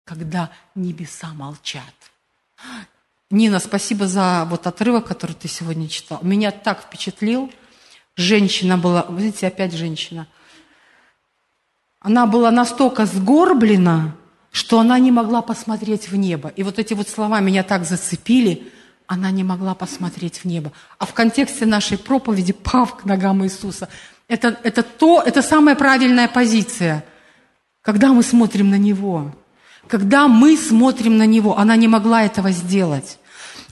когда 0.05 0.51
небеса 0.75 1.33
молчат. 1.33 1.83
Нина, 3.29 3.59
спасибо 3.59 4.07
за 4.07 4.45
вот 4.49 4.67
отрывок, 4.67 5.07
который 5.07 5.33
ты 5.33 5.47
сегодня 5.47 5.87
читал. 5.87 6.19
Меня 6.21 6.51
так 6.51 6.81
впечатлил. 6.81 7.51
Женщина 8.17 8.77
была, 8.77 9.05
видите, 9.09 9.47
опять 9.47 9.73
женщина. 9.73 10.27
Она 12.01 12.25
была 12.25 12.51
настолько 12.51 13.05
сгорблена, 13.05 14.15
что 14.51 14.79
она 14.79 14.99
не 14.99 15.11
могла 15.11 15.41
посмотреть 15.41 16.09
в 16.09 16.15
небо. 16.17 16.49
И 16.49 16.63
вот 16.63 16.77
эти 16.77 16.93
вот 16.93 17.07
слова 17.07 17.39
меня 17.39 17.63
так 17.63 17.85
зацепили, 17.85 18.71
она 19.07 19.31
не 19.31 19.43
могла 19.43 19.75
посмотреть 19.75 20.39
в 20.39 20.45
небо. 20.45 20.71
А 20.97 21.05
в 21.05 21.13
контексте 21.13 21.65
нашей 21.65 21.97
проповеди 21.97 22.53
«Пав 22.53 22.97
к 22.97 23.05
ногам 23.05 23.43
Иисуса» 23.45 23.87
это, 24.31 24.57
это, 24.63 24.81
то, 24.81 25.21
это 25.25 25.41
самая 25.41 25.75
правильная 25.75 26.29
позиция, 26.29 27.03
когда 27.81 28.13
мы 28.13 28.23
смотрим 28.23 28.69
на 28.69 28.77
Него. 28.77 29.33
Когда 29.87 30.29
мы 30.29 30.55
смотрим 30.55 31.17
на 31.17 31.25
Него, 31.25 31.57
она 31.57 31.75
не 31.75 31.89
могла 31.89 32.23
этого 32.23 32.51
сделать. 32.51 33.17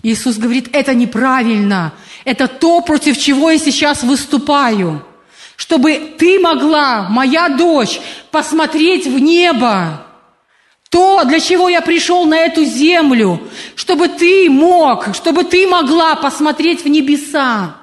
Иисус 0.03 0.37
говорит, 0.37 0.69
это 0.73 0.93
неправильно, 0.93 1.93
это 2.25 2.49
то, 2.49 2.81
против 2.81 3.17
чего 3.17 3.51
я 3.51 3.57
сейчас 3.57 4.03
выступаю. 4.03 5.05
Чтобы 5.55 6.15
ты 6.17 6.41
могла, 6.41 7.07
моя 7.09 7.47
дочь, 7.47 8.01
посмотреть 8.29 9.07
в 9.07 9.17
небо. 9.17 10.05
То, 10.89 11.23
для 11.23 11.39
чего 11.39 11.69
я 11.69 11.79
пришел 11.79 12.25
на 12.25 12.37
эту 12.37 12.65
землю, 12.65 13.39
чтобы 13.75 14.09
ты 14.09 14.49
мог, 14.49 15.15
чтобы 15.15 15.45
ты 15.45 15.67
могла 15.67 16.15
посмотреть 16.15 16.83
в 16.83 16.89
небеса 16.89 17.78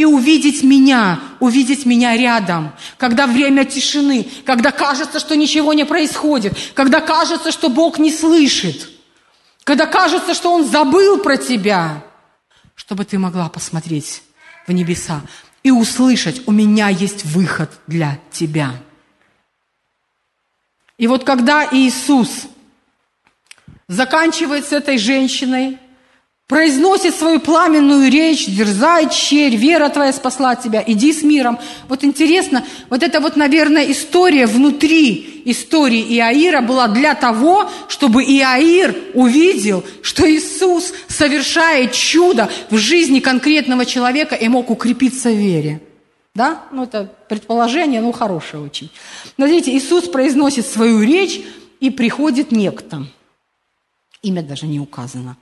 и 0.00 0.04
увидеть 0.06 0.62
меня, 0.62 1.20
увидеть 1.40 1.84
меня 1.84 2.16
рядом, 2.16 2.72
когда 2.96 3.26
время 3.26 3.66
тишины, 3.66 4.26
когда 4.46 4.70
кажется, 4.70 5.20
что 5.20 5.36
ничего 5.36 5.74
не 5.74 5.84
происходит, 5.84 6.56
когда 6.72 7.02
кажется, 7.02 7.52
что 7.52 7.68
Бог 7.68 7.98
не 7.98 8.10
слышит, 8.10 8.88
когда 9.62 9.84
кажется, 9.84 10.32
что 10.32 10.54
Он 10.54 10.64
забыл 10.66 11.18
про 11.18 11.36
тебя, 11.36 12.02
чтобы 12.74 13.04
ты 13.04 13.18
могла 13.18 13.50
посмотреть 13.50 14.22
в 14.66 14.72
небеса 14.72 15.20
и 15.62 15.70
услышать, 15.70 16.48
у 16.48 16.50
меня 16.50 16.88
есть 16.88 17.26
выход 17.26 17.70
для 17.86 18.18
тебя. 18.32 18.72
И 20.96 21.06
вот 21.08 21.24
когда 21.24 21.68
Иисус 21.70 22.46
заканчивает 23.86 24.64
с 24.64 24.72
этой 24.72 24.96
женщиной, 24.96 25.78
произносит 26.50 27.14
свою 27.14 27.38
пламенную 27.38 28.10
речь, 28.10 28.46
дерзай, 28.46 29.08
черь, 29.08 29.54
вера 29.54 29.88
твоя 29.88 30.12
спасла 30.12 30.56
тебя, 30.56 30.82
иди 30.84 31.12
с 31.12 31.22
миром. 31.22 31.60
Вот 31.86 32.02
интересно, 32.02 32.64
вот 32.88 33.04
это 33.04 33.20
вот, 33.20 33.36
наверное, 33.36 33.88
история 33.92 34.46
внутри 34.46 35.42
истории 35.44 36.02
Иаира 36.02 36.60
была 36.60 36.88
для 36.88 37.14
того, 37.14 37.70
чтобы 37.86 38.24
Иаир 38.24 38.96
увидел, 39.14 39.84
что 40.02 40.28
Иисус 40.28 40.92
совершает 41.06 41.92
чудо 41.92 42.50
в 42.68 42.76
жизни 42.76 43.20
конкретного 43.20 43.86
человека 43.86 44.34
и 44.34 44.48
мог 44.48 44.70
укрепиться 44.70 45.30
в 45.30 45.36
вере. 45.36 45.80
Да? 46.34 46.62
Ну, 46.72 46.82
это 46.82 47.12
предположение, 47.28 48.00
ну, 48.00 48.10
хорошее 48.10 48.64
очень. 48.64 48.90
Но, 49.36 49.46
видите, 49.46 49.70
Иисус 49.76 50.08
произносит 50.08 50.66
свою 50.66 51.00
речь, 51.02 51.42
и 51.80 51.88
приходит 51.90 52.52
некто. 52.52 53.06
Имя 54.22 54.42
даже 54.42 54.66
не 54.66 54.78
указано. 54.78 55.36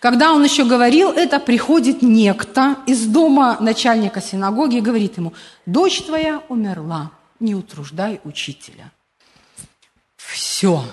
Когда 0.00 0.32
он 0.32 0.42
еще 0.42 0.64
говорил 0.64 1.10
это, 1.10 1.38
приходит 1.38 2.02
некто 2.02 2.78
из 2.86 3.06
дома 3.06 3.58
начальника 3.60 4.20
синагоги 4.20 4.78
и 4.78 4.80
говорит 4.80 5.18
ему, 5.18 5.34
дочь 5.66 6.02
твоя 6.02 6.42
умерла, 6.48 7.12
не 7.38 7.54
утруждай 7.54 8.20
учителя. 8.24 8.90
Все. 10.16 10.84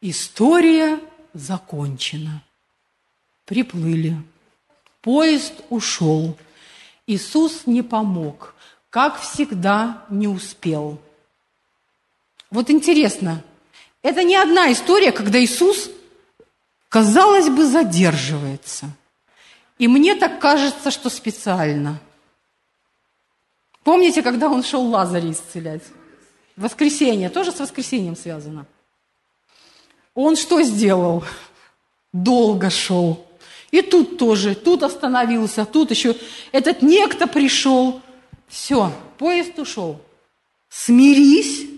История 0.00 1.00
закончена. 1.34 2.42
Приплыли. 3.44 4.16
Поезд 5.00 5.54
ушел. 5.70 6.36
Иисус 7.08 7.66
не 7.66 7.82
помог, 7.82 8.54
как 8.90 9.20
всегда 9.20 10.04
не 10.10 10.28
успел. 10.28 11.00
Вот 12.50 12.70
интересно, 12.70 13.42
это 14.02 14.22
не 14.22 14.36
одна 14.36 14.72
история, 14.72 15.12
когда 15.12 15.42
Иисус, 15.42 15.90
казалось 16.88 17.48
бы, 17.48 17.66
задерживается. 17.66 18.86
И 19.78 19.88
мне 19.88 20.14
так 20.14 20.40
кажется, 20.40 20.90
что 20.90 21.10
специально. 21.10 22.00
Помните, 23.84 24.22
когда 24.22 24.48
он 24.48 24.62
шел 24.62 24.82
Лазаря 24.82 25.30
исцелять? 25.30 25.82
Воскресенье, 26.56 27.28
тоже 27.28 27.52
с 27.52 27.60
воскресением 27.60 28.16
связано. 28.16 28.66
Он 30.14 30.36
что 30.36 30.62
сделал? 30.62 31.22
Долго 32.12 32.70
шел. 32.70 33.26
И 33.70 33.82
тут 33.82 34.16
тоже, 34.16 34.54
тут 34.54 34.82
остановился, 34.82 35.66
тут 35.66 35.90
еще 35.90 36.16
этот 36.52 36.80
некто 36.80 37.26
пришел. 37.26 38.00
Все, 38.48 38.90
поезд 39.18 39.58
ушел. 39.58 40.00
Смирись, 40.70 41.68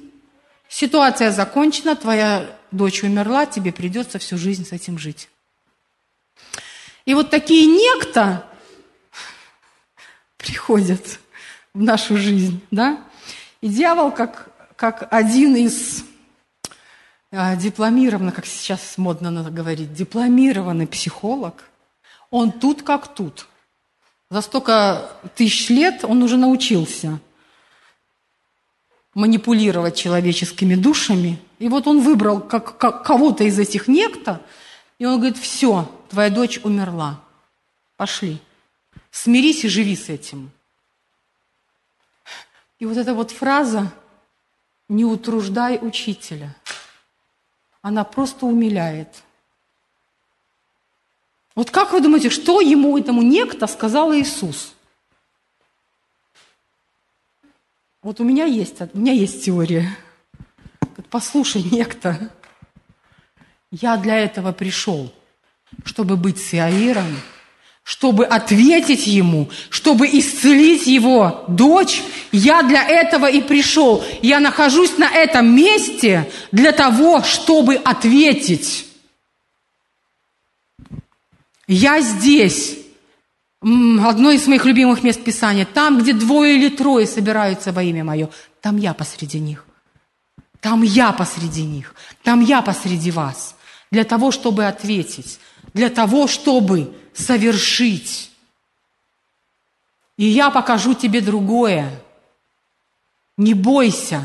ситуация 0.69 1.33
закончена, 1.33 1.97
твоя 1.97 2.58
дочь 2.71 3.03
умерла, 3.03 3.47
тебе 3.47 3.73
придется 3.73 4.19
всю 4.19 4.37
жизнь 4.39 4.67
с 4.67 4.73
этим 4.73 4.99
жить. 4.99 5.29
И 7.05 7.15
вот 7.15 7.31
такие 7.31 7.67
некто 7.67 8.45
приходят 10.37 11.21
в 11.75 11.83
нашу 11.83 12.17
жизнь, 12.17 12.61
да? 12.71 13.03
И 13.61 13.69
дьявол, 13.69 14.13
как, 14.13 14.51
как 14.77 15.09
один 15.11 15.57
из 15.57 16.05
а, 17.31 17.57
дипломированных, 17.57 18.35
как 18.35 18.47
сейчас 18.47 18.99
модно 18.99 19.51
говорить, 19.51 19.93
дипломированный 19.93 20.87
психолог, 20.87 21.65
он 22.31 22.53
тут 22.53 22.83
как 22.83 23.15
тут. 23.15 23.49
За 24.31 24.41
столько 24.43 25.11
тысяч 25.35 25.71
лет 25.71 26.05
он 26.05 26.23
уже 26.23 26.37
научился 26.37 27.19
манипулировать 29.19 29.97
человеческими 29.97 30.75
душами. 30.75 31.39
И 31.59 31.69
вот 31.69 31.87
он 31.87 32.01
выбрал 32.01 32.41
как, 32.41 32.79
как, 32.79 33.05
кого-то 33.05 33.45
из 33.45 33.59
этих 33.59 33.89
некто, 33.89 34.41
и 34.99 35.07
он 35.07 35.17
говорит, 35.17 35.37
все, 35.37 35.91
твоя 36.09 36.31
дочь 36.31 36.61
умерла. 36.63 37.21
Пошли. 37.97 38.39
Смирись 39.11 39.65
и 39.65 39.69
живи 39.69 39.97
с 39.97 40.09
этим. 40.09 40.51
И 42.79 42.87
вот 42.87 42.97
эта 42.97 43.13
вот 43.13 43.31
фраза 43.33 43.93
«не 44.89 45.05
утруждай 45.05 45.79
учителя», 45.83 46.55
она 47.83 48.05
просто 48.05 48.47
умиляет– 48.47 49.09
вот 51.59 51.73
как 51.73 51.91
вы 51.93 52.01
думаете, 52.01 52.31
что 52.31 52.61
ему, 52.61 52.97
этому 52.97 53.21
некто, 53.21 53.67
сказал 53.67 54.15
Иисус? 54.15 54.75
Вот 58.09 58.21
у 58.21 58.25
меня 58.25 58.47
есть, 58.47 58.81
у 58.95 58.99
меня 58.99 59.13
есть 59.13 59.45
теория. 59.45 59.95
Послушай, 61.11 61.63
некто, 61.71 62.31
я 63.71 63.99
для 63.99 64.17
этого 64.17 64.53
пришел, 64.53 65.13
чтобы 65.85 66.17
быть 66.17 66.39
с 66.39 66.55
Иаиром, 66.55 67.21
чтобы 67.83 68.25
ответить 68.25 69.07
ему, 69.07 69.51
чтобы 69.69 70.07
исцелить 70.07 70.87
его 70.87 71.45
дочь. 71.49 72.03
Я 72.33 72.63
для 72.63 72.83
этого 72.83 73.29
и 73.29 73.43
пришел. 73.43 74.03
Я 74.23 74.41
нахожусь 74.41 74.97
на 74.97 75.11
этом 75.11 75.55
месте 75.55 76.31
для 76.51 76.73
того, 76.73 77.23
чтобы 77.23 77.75
ответить. 77.75 78.87
Я 81.67 82.01
здесь. 82.01 82.79
Одно 83.61 84.31
из 84.31 84.47
моих 84.47 84.65
любимых 84.65 85.03
мест 85.03 85.23
Писания. 85.23 85.67
Там, 85.67 85.99
где 85.99 86.13
двое 86.13 86.57
или 86.57 86.69
трое 86.69 87.07
собираются 87.07 87.73
во 87.73 87.83
имя 87.83 88.05
Мое, 88.05 88.31
там 88.61 88.77
я 88.77 88.95
посреди 88.95 89.41
них. 89.41 89.65
Там 90.61 90.83
я 90.83 91.13
посреди 91.13 91.65
них. 91.65 91.95
Там 92.23 92.41
я 92.41 92.63
посреди 92.63 93.11
вас. 93.11 93.57
Для 93.91 94.05
того, 94.05 94.31
чтобы 94.31 94.67
ответить. 94.67 95.41
Для 95.75 95.91
того, 95.91 96.27
чтобы 96.29 96.95
совершить. 97.13 98.31
И 100.17 100.25
я 100.25 100.51
покажу 100.51 100.95
тебе 100.95 101.21
другое. 101.21 101.91
Не 103.37 103.55
бойся. 103.55 104.23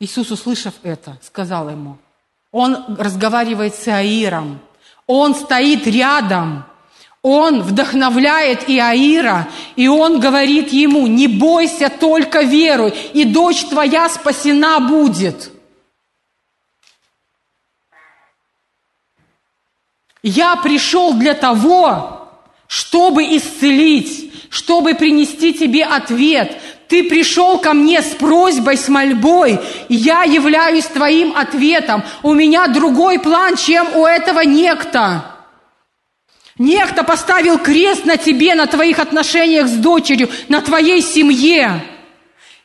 Иисус, 0.00 0.30
услышав 0.30 0.74
это, 0.82 1.18
сказал 1.22 1.70
ему, 1.70 1.98
он 2.50 2.96
разговаривает 2.96 3.74
с 3.74 3.88
Аиром– 3.88 4.60
он 5.06 5.34
стоит 5.34 5.86
рядом. 5.86 6.64
Он 7.24 7.62
вдохновляет 7.62 8.68
Иаира, 8.68 9.48
и 9.76 9.88
он 9.88 10.20
говорит 10.20 10.74
ему, 10.74 11.06
не 11.06 11.26
бойся, 11.26 11.88
только 11.88 12.42
веруй, 12.42 12.92
и 13.14 13.24
дочь 13.24 13.64
твоя 13.64 14.10
спасена 14.10 14.78
будет. 14.78 15.50
Я 20.22 20.56
пришел 20.56 21.14
для 21.14 21.32
того, 21.32 22.28
чтобы 22.66 23.24
исцелить, 23.24 24.30
чтобы 24.50 24.92
принести 24.92 25.54
тебе 25.54 25.84
ответ. 25.84 26.60
Ты 26.88 27.04
пришел 27.04 27.58
ко 27.58 27.72
мне 27.72 28.02
с 28.02 28.14
просьбой, 28.16 28.76
с 28.76 28.88
мольбой, 28.88 29.58
и 29.88 29.94
я 29.94 30.24
являюсь 30.24 30.84
твоим 30.84 31.34
ответом. 31.34 32.02
У 32.22 32.34
меня 32.34 32.68
другой 32.68 33.18
план, 33.18 33.56
чем 33.56 33.96
у 33.96 34.04
этого 34.04 34.40
некто. 34.40 35.33
Некто 36.58 37.02
поставил 37.02 37.58
крест 37.58 38.04
на 38.04 38.16
тебе, 38.16 38.54
на 38.54 38.66
твоих 38.66 39.00
отношениях 39.00 39.66
с 39.66 39.72
дочерью, 39.72 40.30
на 40.48 40.60
твоей 40.60 41.02
семье. 41.02 41.84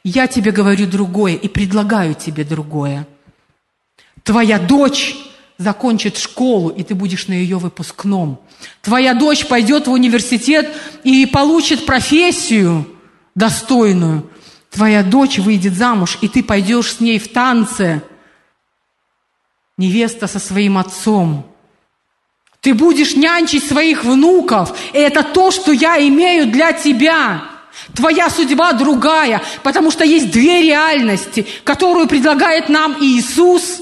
Я 0.03 0.27
тебе 0.27 0.51
говорю 0.51 0.85
другое 0.85 1.35
и 1.35 1.47
предлагаю 1.47 2.13
тебе 2.13 2.43
другое. 2.43 3.07
Твоя 4.23 4.59
дочь 4.59 5.15
закончит 5.57 6.17
школу, 6.17 6.69
и 6.69 6.83
ты 6.83 6.93
будешь 6.93 7.27
на 7.27 7.33
ее 7.33 7.57
выпускном. 7.57 8.39
Твоя 8.81 9.13
дочь 9.15 9.47
пойдет 9.47 9.87
в 9.87 9.91
университет 9.91 10.71
и 11.03 11.25
получит 11.25 11.85
профессию 11.85 12.87
достойную. 13.33 14.29
Твоя 14.69 15.01
дочь 15.01 15.39
выйдет 15.39 15.73
замуж, 15.73 16.19
и 16.21 16.27
ты 16.27 16.43
пойдешь 16.43 16.93
с 16.93 16.99
ней 16.99 17.17
в 17.17 17.27
танце. 17.29 18.03
Невеста 19.77 20.27
со 20.27 20.37
своим 20.37 20.77
отцом. 20.77 21.48
Ты 22.61 22.73
будешь 22.73 23.15
нянчить 23.15 23.65
своих 23.65 24.03
внуков. 24.03 24.77
И 24.93 24.97
это 24.97 25.23
то, 25.23 25.51
что 25.51 25.71
я 25.71 25.97
имею 26.07 26.47
для 26.47 26.73
тебя. 26.73 27.43
Твоя 27.95 28.29
судьба 28.29 28.73
другая, 28.73 29.41
потому 29.63 29.91
что 29.91 30.03
есть 30.03 30.31
две 30.31 30.61
реальности, 30.61 31.45
которую 31.63 32.07
предлагает 32.07 32.67
нам 32.67 32.97
Иисус, 32.99 33.81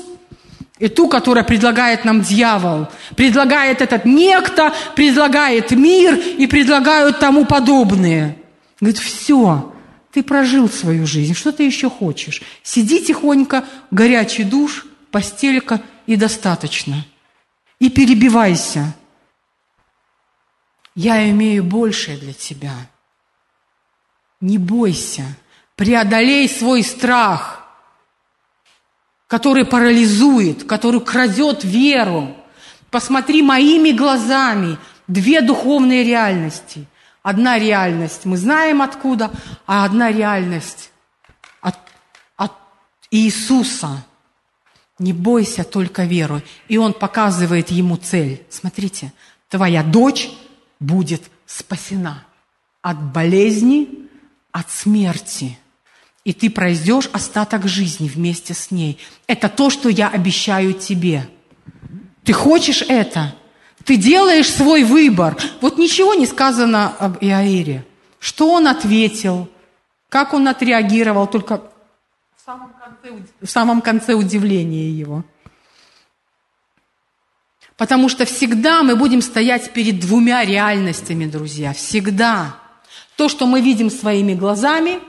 и 0.77 0.87
ту, 0.87 1.07
которую 1.07 1.43
предлагает 1.43 2.05
нам 2.05 2.21
дьявол. 2.21 2.87
Предлагает 3.15 3.81
этот 3.81 4.05
некто, 4.05 4.71
предлагает 4.95 5.71
мир 5.71 6.15
и 6.15 6.45
предлагают 6.45 7.19
тому 7.19 7.45
подобные. 7.45 8.37
Говорит, 8.79 8.99
все, 8.99 9.73
ты 10.13 10.21
прожил 10.21 10.69
свою 10.69 11.07
жизнь, 11.07 11.33
что 11.33 11.51
ты 11.51 11.63
еще 11.63 11.89
хочешь? 11.89 12.43
Сиди 12.61 13.03
тихонько, 13.03 13.65
горячий 13.89 14.43
душ, 14.43 14.85
постелька 15.09 15.81
и 16.05 16.15
достаточно– 16.15 17.03
и 17.79 17.89
перебивайся. 17.89 18.95
Я 20.95 21.29
имею 21.29 21.63
большее 21.63 22.17
для 22.17 22.33
тебя. 22.33 22.73
Не 24.41 24.57
бойся, 24.57 25.25
преодолей 25.75 26.49
свой 26.49 26.83
страх, 26.83 27.67
который 29.27 29.65
парализует, 29.65 30.63
который 30.63 31.01
крадет 31.01 31.63
веру. 31.63 32.35
Посмотри 32.89 33.41
моими 33.41 33.91
глазами 33.91 34.77
две 35.07 35.41
духовные 35.41 36.03
реальности. 36.03 36.87
Одна 37.21 37.59
реальность 37.59 38.25
мы 38.25 38.37
знаем 38.37 38.81
откуда, 38.81 39.31
а 39.65 39.85
одна 39.85 40.11
реальность 40.11 40.91
от, 41.61 41.77
от 42.37 42.53
Иисуса– 43.11 44.03
не 44.99 45.13
бойся, 45.13 45.63
только 45.63 46.03
веруй. 46.03 46.43
И 46.67 46.77
он 46.77 46.93
показывает 46.93 47.69
ему 47.69 47.97
цель. 47.97 48.43
Смотрите, 48.49 49.13
твоя 49.49 49.83
дочь 49.83 50.29
будет 50.79 51.23
спасена 51.45 52.25
от 52.81 53.01
болезни, 53.01 54.09
от 54.51 54.71
смерти. 54.71 55.59
И 56.23 56.33
ты 56.33 56.49
пройдешь 56.49 57.09
остаток 57.13 57.67
жизни 57.67 58.07
вместе 58.07 58.53
с 58.53 58.71
ней. 58.71 58.99
Это 59.27 59.49
то, 59.49 59.69
что 59.69 59.87
я 59.87 60.09
обещаю 60.09 60.73
тебе. 60.73 61.29
Ты 62.23 62.33
хочешь 62.33 62.81
это? 62.81 63.35
Ты 63.85 63.95
делаешь 63.95 64.51
свой 64.51 64.83
выбор. 64.83 65.37
Вот 65.61 65.77
ничего 65.77 66.13
не 66.13 66.25
сказано 66.25 66.89
об 66.97 67.17
Иаире. 67.21 67.85
Что 68.19 68.51
он 68.51 68.67
ответил? 68.67 69.47
Как 70.09 70.33
он 70.33 70.47
отреагировал? 70.47 71.27
Только 71.27 71.61
в 72.35 72.45
самом 72.45 72.73
конце, 72.73 72.86
в 73.41 73.47
самом 73.47 73.81
конце 73.81 74.13
удивления 74.13 74.89
его. 74.89 75.23
Потому 77.75 78.09
что 78.09 78.25
всегда 78.25 78.81
мы 78.83 78.95
будем 78.95 79.21
стоять 79.21 79.71
перед 79.71 79.99
двумя 79.99 80.43
реальностями, 80.43 81.25
друзья. 81.25 81.73
Всегда. 81.73 82.57
То, 83.15 83.29
что 83.29 83.45
мы 83.45 83.61
видим 83.61 83.89
своими 83.89 84.33
глазами, 84.33 84.99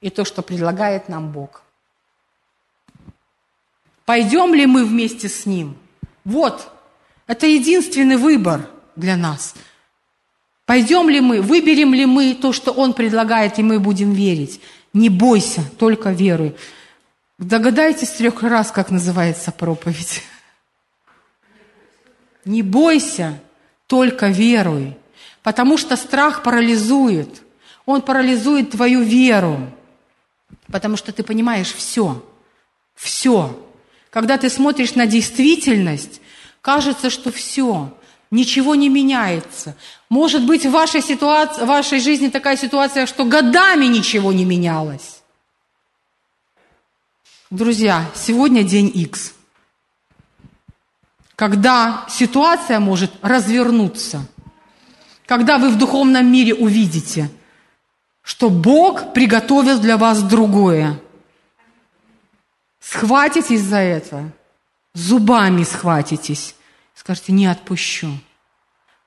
и 0.00 0.10
то, 0.10 0.24
что 0.24 0.42
предлагает 0.42 1.08
нам 1.08 1.32
Бог. 1.32 1.62
Пойдем 4.04 4.54
ли 4.54 4.66
мы 4.66 4.84
вместе 4.84 5.28
с 5.28 5.44
Ним? 5.44 5.76
Вот, 6.24 6.72
это 7.26 7.46
единственный 7.46 8.16
выбор 8.16 8.68
для 8.96 9.16
нас. 9.16 9.54
Пойдем 10.66 11.08
ли 11.08 11.20
мы, 11.20 11.40
выберем 11.40 11.94
ли 11.94 12.06
мы 12.06 12.34
то, 12.34 12.52
что 12.52 12.72
Он 12.72 12.92
предлагает, 12.92 13.58
и 13.58 13.62
мы 13.62 13.80
будем 13.80 14.12
верить. 14.12 14.60
Не 14.92 15.08
бойся, 15.08 15.62
только 15.78 16.10
веруй. 16.10 16.54
Догадайтесь 17.38 18.10
трех 18.10 18.42
раз, 18.42 18.72
как 18.72 18.90
называется 18.90 19.52
проповедь. 19.52 20.22
Не 22.44 22.62
бойся, 22.62 23.38
только 23.86 24.28
веруй. 24.28 24.96
Потому 25.42 25.78
что 25.78 25.96
страх 25.96 26.42
парализует. 26.42 27.42
Он 27.86 28.02
парализует 28.02 28.70
твою 28.72 29.02
веру. 29.02 29.70
Потому 30.66 30.96
что 30.96 31.12
ты 31.12 31.22
понимаешь 31.22 31.72
все. 31.72 32.24
Все. 32.96 33.56
Когда 34.10 34.36
ты 34.36 34.50
смотришь 34.50 34.94
на 34.96 35.06
действительность, 35.06 36.20
кажется, 36.60 37.08
что 37.08 37.30
все. 37.30 37.96
Ничего 38.32 38.74
не 38.74 38.88
меняется. 38.88 39.76
Может 40.08 40.44
быть, 40.44 40.66
в 40.66 40.70
вашей, 40.70 41.02
ситуации, 41.02 41.62
в 41.62 41.66
вашей 41.66 42.00
жизни 42.00 42.28
такая 42.28 42.56
ситуация, 42.56 43.06
что 43.06 43.24
годами 43.24 43.86
ничего 43.86 44.32
не 44.32 44.44
менялось. 44.44 45.17
Друзья, 47.50 48.04
сегодня 48.14 48.62
день 48.62 48.92
X, 48.94 49.32
когда 51.34 52.04
ситуация 52.10 52.78
может 52.78 53.10
развернуться, 53.22 54.26
когда 55.24 55.56
вы 55.56 55.70
в 55.70 55.78
духовном 55.78 56.30
мире 56.30 56.54
увидите, 56.54 57.30
что 58.20 58.50
Бог 58.50 59.14
приготовил 59.14 59.80
для 59.80 59.96
вас 59.96 60.22
другое. 60.22 61.00
Схватитесь 62.80 63.62
за 63.62 63.78
это, 63.78 64.30
зубами 64.92 65.62
схватитесь, 65.62 66.54
скажете, 66.94 67.32
не 67.32 67.46
отпущу. 67.46 68.10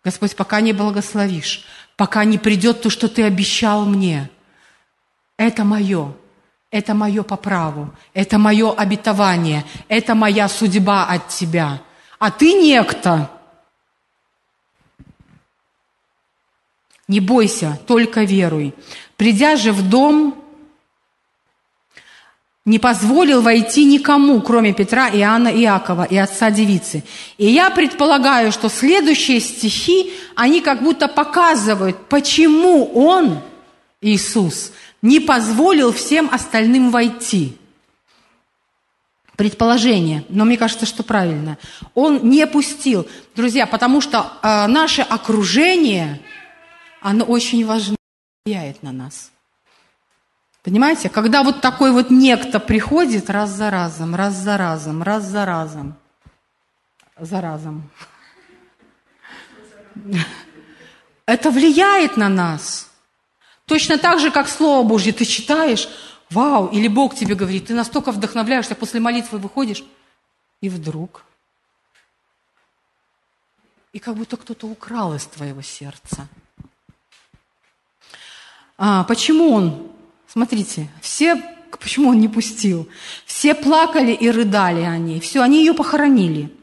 Господь, 0.04 0.36
пока 0.36 0.62
не 0.62 0.74
благословишь, 0.74 1.64
пока 1.96 2.24
не 2.24 2.40
придет 2.40 2.82
то, 2.82 2.90
что 2.90 3.08
ты 3.08 3.22
обещал 3.22 3.86
мне, 3.86 4.32
это 5.38 5.64
мое, 5.64 6.16
это 6.72 6.94
мое 6.94 7.22
по 7.22 7.36
праву, 7.36 7.94
это 8.14 8.38
мое 8.38 8.72
обетование, 8.74 9.66
это 9.90 10.16
моя 10.16 10.48
судьба 10.48 11.06
от 11.06 11.28
тебя. 11.28 11.82
А 12.18 12.32
ты 12.32 12.54
некто. 12.54 13.30
Не 17.08 17.20
бойся, 17.20 17.78
только 17.88 18.24
веруй. 18.24 18.74
Придя 19.18 19.58
же 19.58 19.74
в 19.74 19.88
дом, 19.90 20.42
не 22.64 22.80
позволил 22.80 23.42
войти 23.42 23.84
никому, 23.84 24.40
кроме 24.40 24.72
Петра, 24.72 25.10
Иоанна, 25.10 25.50
Иакова 25.50 26.04
и 26.04 26.16
отца 26.16 26.52
девицы. 26.52 27.04
И 27.38 27.48
я 27.48 27.70
предполагаю, 27.70 28.52
что 28.52 28.70
следующие 28.70 29.42
стихи, 29.42 30.14
они 30.36 30.62
как 30.62 30.82
будто 30.82 31.08
показывают, 31.10 31.98
почему 32.08 32.86
он, 32.94 33.42
Иисус, 34.00 34.72
не 35.02 35.20
позволил 35.20 35.92
всем 35.92 36.30
остальным 36.32 36.92
войти. 36.92 37.58
Предположение, 39.36 40.24
но 40.30 40.46
мне 40.46 40.58
кажется, 40.58 40.86
что 40.86 41.04
правильно. 41.04 41.58
Он 41.96 42.30
не 42.30 42.46
пустил. 42.46 43.08
Друзья, 43.36 43.66
потому 43.66 44.00
что 44.00 44.34
э, 44.44 44.68
наше 44.68 45.02
окружение, 45.02 46.22
оно 47.02 47.26
очень 47.26 47.66
важно 47.66 47.96
влияет 48.46 48.84
на 48.84 48.92
нас. 48.92 49.32
Понимаете, 50.64 51.10
когда 51.10 51.42
вот 51.42 51.60
такой 51.62 51.92
вот 51.92 52.12
некто 52.12 52.60
приходит 52.60 53.32
раз 53.32 53.50
за 53.50 53.72
разом, 53.72 54.14
раз 54.14 54.36
за 54.36 54.58
разом, 54.58 55.02
раз 55.02 55.24
за 55.24 55.46
разом, 55.46 55.96
за 57.20 57.42
разом, 57.42 57.90
это 61.26 61.50
влияет 61.50 62.16
на 62.16 62.30
нас. 62.30 62.91
Точно 63.72 63.98
так 63.98 64.20
же, 64.20 64.32
как 64.32 64.50
Слово 64.50 64.86
Божье 64.86 65.14
ты 65.14 65.24
читаешь, 65.24 65.88
вау, 66.30 66.68
или 66.68 66.90
Бог 66.90 67.16
тебе 67.16 67.36
говорит, 67.36 67.68
ты 67.68 67.74
настолько 67.74 68.12
вдохновляешься, 68.12 68.76
после 68.76 69.00
молитвы 69.00 69.38
выходишь, 69.38 69.86
и 70.60 70.68
вдруг 70.68 71.24
и 73.94 74.00
как 74.00 74.18
будто 74.18 74.36
кто-то 74.36 74.68
украл 74.68 75.16
из 75.16 75.26
твоего 75.26 75.62
сердца. 75.62 76.28
А, 78.78 79.06
почему 79.06 79.54
он, 79.54 79.90
смотрите, 80.28 80.90
все, 81.00 81.38
почему 81.80 82.10
он 82.10 82.20
не 82.20 82.28
пустил? 82.28 82.90
Все 83.26 83.56
плакали 83.56 84.12
и 84.12 84.30
рыдали 84.30 84.82
о 84.82 84.98
ней, 84.98 85.22
все, 85.22 85.42
они 85.42 85.60
ее 85.60 85.74
похоронили. 85.74 86.54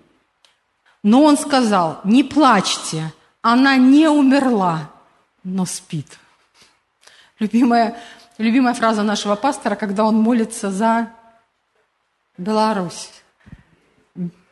Но 1.03 1.23
он 1.23 1.39
сказал, 1.39 2.03
не 2.05 2.23
плачьте, 2.23 3.15
она 3.41 3.77
не 3.77 4.09
умерла, 4.11 4.91
но 5.43 5.65
спит. 5.65 6.19
Любимая, 7.39 7.97
любимая 8.39 8.75
фраза 8.75 9.03
нашего 9.03 9.37
пастора, 9.37 9.77
когда 9.77 10.05
он 10.05 10.17
молится 10.17 10.71
за 10.71 11.11
Беларусь. 12.37 13.11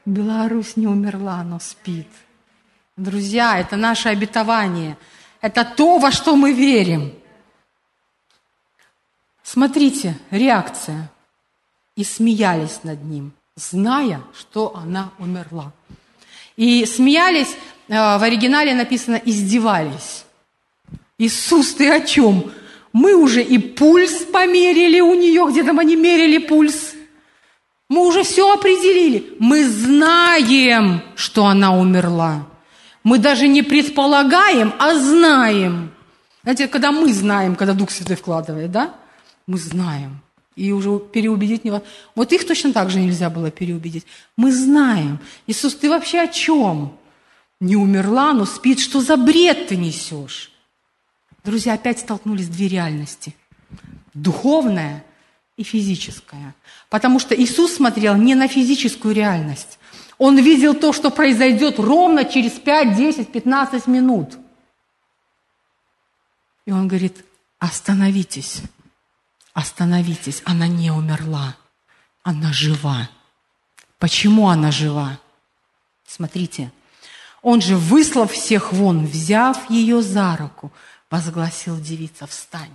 Беларусь 0.05 0.77
не 0.77 0.87
умерла, 0.87 1.43
но 1.43 1.59
спит. 1.59 2.09
Друзья, 2.97 3.59
это 3.59 3.77
наше 3.77 4.09
обетование. 4.09 4.97
Это 5.41 5.65
то, 5.65 5.99
во 5.99 6.13
что 6.13 6.37
мы 6.37 6.53
верим. 6.53 7.13
Смотрите, 9.43 10.17
реакция. 10.31 11.11
И 11.97 12.05
смеялись 12.05 12.81
над 12.85 13.03
ним, 13.05 13.33
зная, 13.57 14.23
что 14.39 14.77
она 14.77 15.13
умерла. 15.19 15.73
И 16.57 16.85
смеялись, 16.85 17.57
э, 17.89 17.95
в 17.95 18.23
оригинале 18.23 18.75
написано, 18.75 19.17
издевались. 19.17 20.25
Иисус, 21.19 21.75
ты 21.75 21.91
о 21.91 22.01
чем? 22.05 22.53
Мы 22.99 23.15
уже 23.15 23.43
и 23.43 23.59
пульс 23.59 24.25
померили 24.33 25.01
у 25.01 25.13
нее, 25.13 25.47
где 25.51 25.63
там 25.63 25.79
они 25.79 25.97
мерили 25.97 26.39
пульс. 26.39 26.95
Мы 27.91 28.07
уже 28.07 28.23
все 28.23 28.51
определили. 28.51 29.35
Мы 29.39 29.69
знаем, 29.69 31.03
что 31.15 31.45
она 31.45 31.77
умерла. 31.77 32.47
Мы 33.05 33.19
даже 33.19 33.49
не 33.49 33.63
предполагаем, 33.63 34.73
а 34.79 34.95
знаем. 34.95 35.91
Знаете, 36.43 36.69
когда 36.69 36.91
мы 36.91 37.13
знаем, 37.13 37.55
когда 37.55 37.75
Дух 37.75 37.91
Святой 37.91 38.17
вкладывает, 38.17 38.71
да? 38.71 38.95
Мы 39.47 39.59
знаем. 39.59 40.23
И 40.55 40.73
уже 40.73 40.99
переубедить 40.99 41.65
невозможно. 41.65 41.93
Вот 42.15 42.33
их 42.33 42.47
точно 42.47 42.73
так 42.73 42.89
же 42.89 42.99
нельзя 42.99 43.29
было 43.29 43.51
переубедить. 43.51 44.07
Мы 44.39 44.51
знаем. 44.51 45.19
Иисус, 45.47 45.75
ты 45.75 45.91
вообще 45.91 46.21
о 46.21 46.29
чем? 46.29 46.97
Не 47.61 47.77
умерла, 47.77 48.33
но 48.33 48.47
спит. 48.47 48.81
Что 48.81 49.03
за 49.03 49.19
бред 49.19 49.69
ты 49.69 49.77
несешь? 49.77 50.51
Друзья, 51.47 51.75
опять 51.75 52.01
столкнулись 52.01 52.49
две 52.49 52.67
реальности. 52.67 53.37
Духовная 54.15 55.05
и 55.57 55.63
физическая. 55.63 56.57
Потому 56.91 57.21
что 57.21 57.37
Иисус 57.37 57.75
смотрел 57.75 58.17
не 58.17 58.35
на 58.35 58.49
физическую 58.49 59.15
реальность. 59.15 59.79
Он 60.19 60.37
видел 60.37 60.75
то, 60.75 60.93
что 60.93 61.11
произойдет 61.11 61.79
ровно 61.79 62.25
через 62.25 62.51
5, 62.51 62.97
10, 62.97 63.31
15 63.31 63.87
минут. 63.87 64.37
И 66.65 66.73
он 66.73 66.89
говорит, 66.89 67.25
остановитесь, 67.61 68.63
остановитесь, 69.53 70.43
она 70.45 70.67
не 70.67 70.91
умерла, 70.91 71.57
она 72.25 72.53
жива. 72.53 73.09
Почему 74.01 74.49
она 74.49 74.73
жива? 74.73 75.21
Смотрите, 76.09 76.73
он 77.41 77.61
же, 77.61 77.77
выслав 77.77 78.33
всех 78.33 78.73
вон, 78.73 79.07
взяв 79.07 79.71
ее 79.71 80.03
за 80.03 80.37
руку, 80.37 80.73
возгласил 81.11 81.81
девица, 81.81 82.27
встань. 82.27 82.75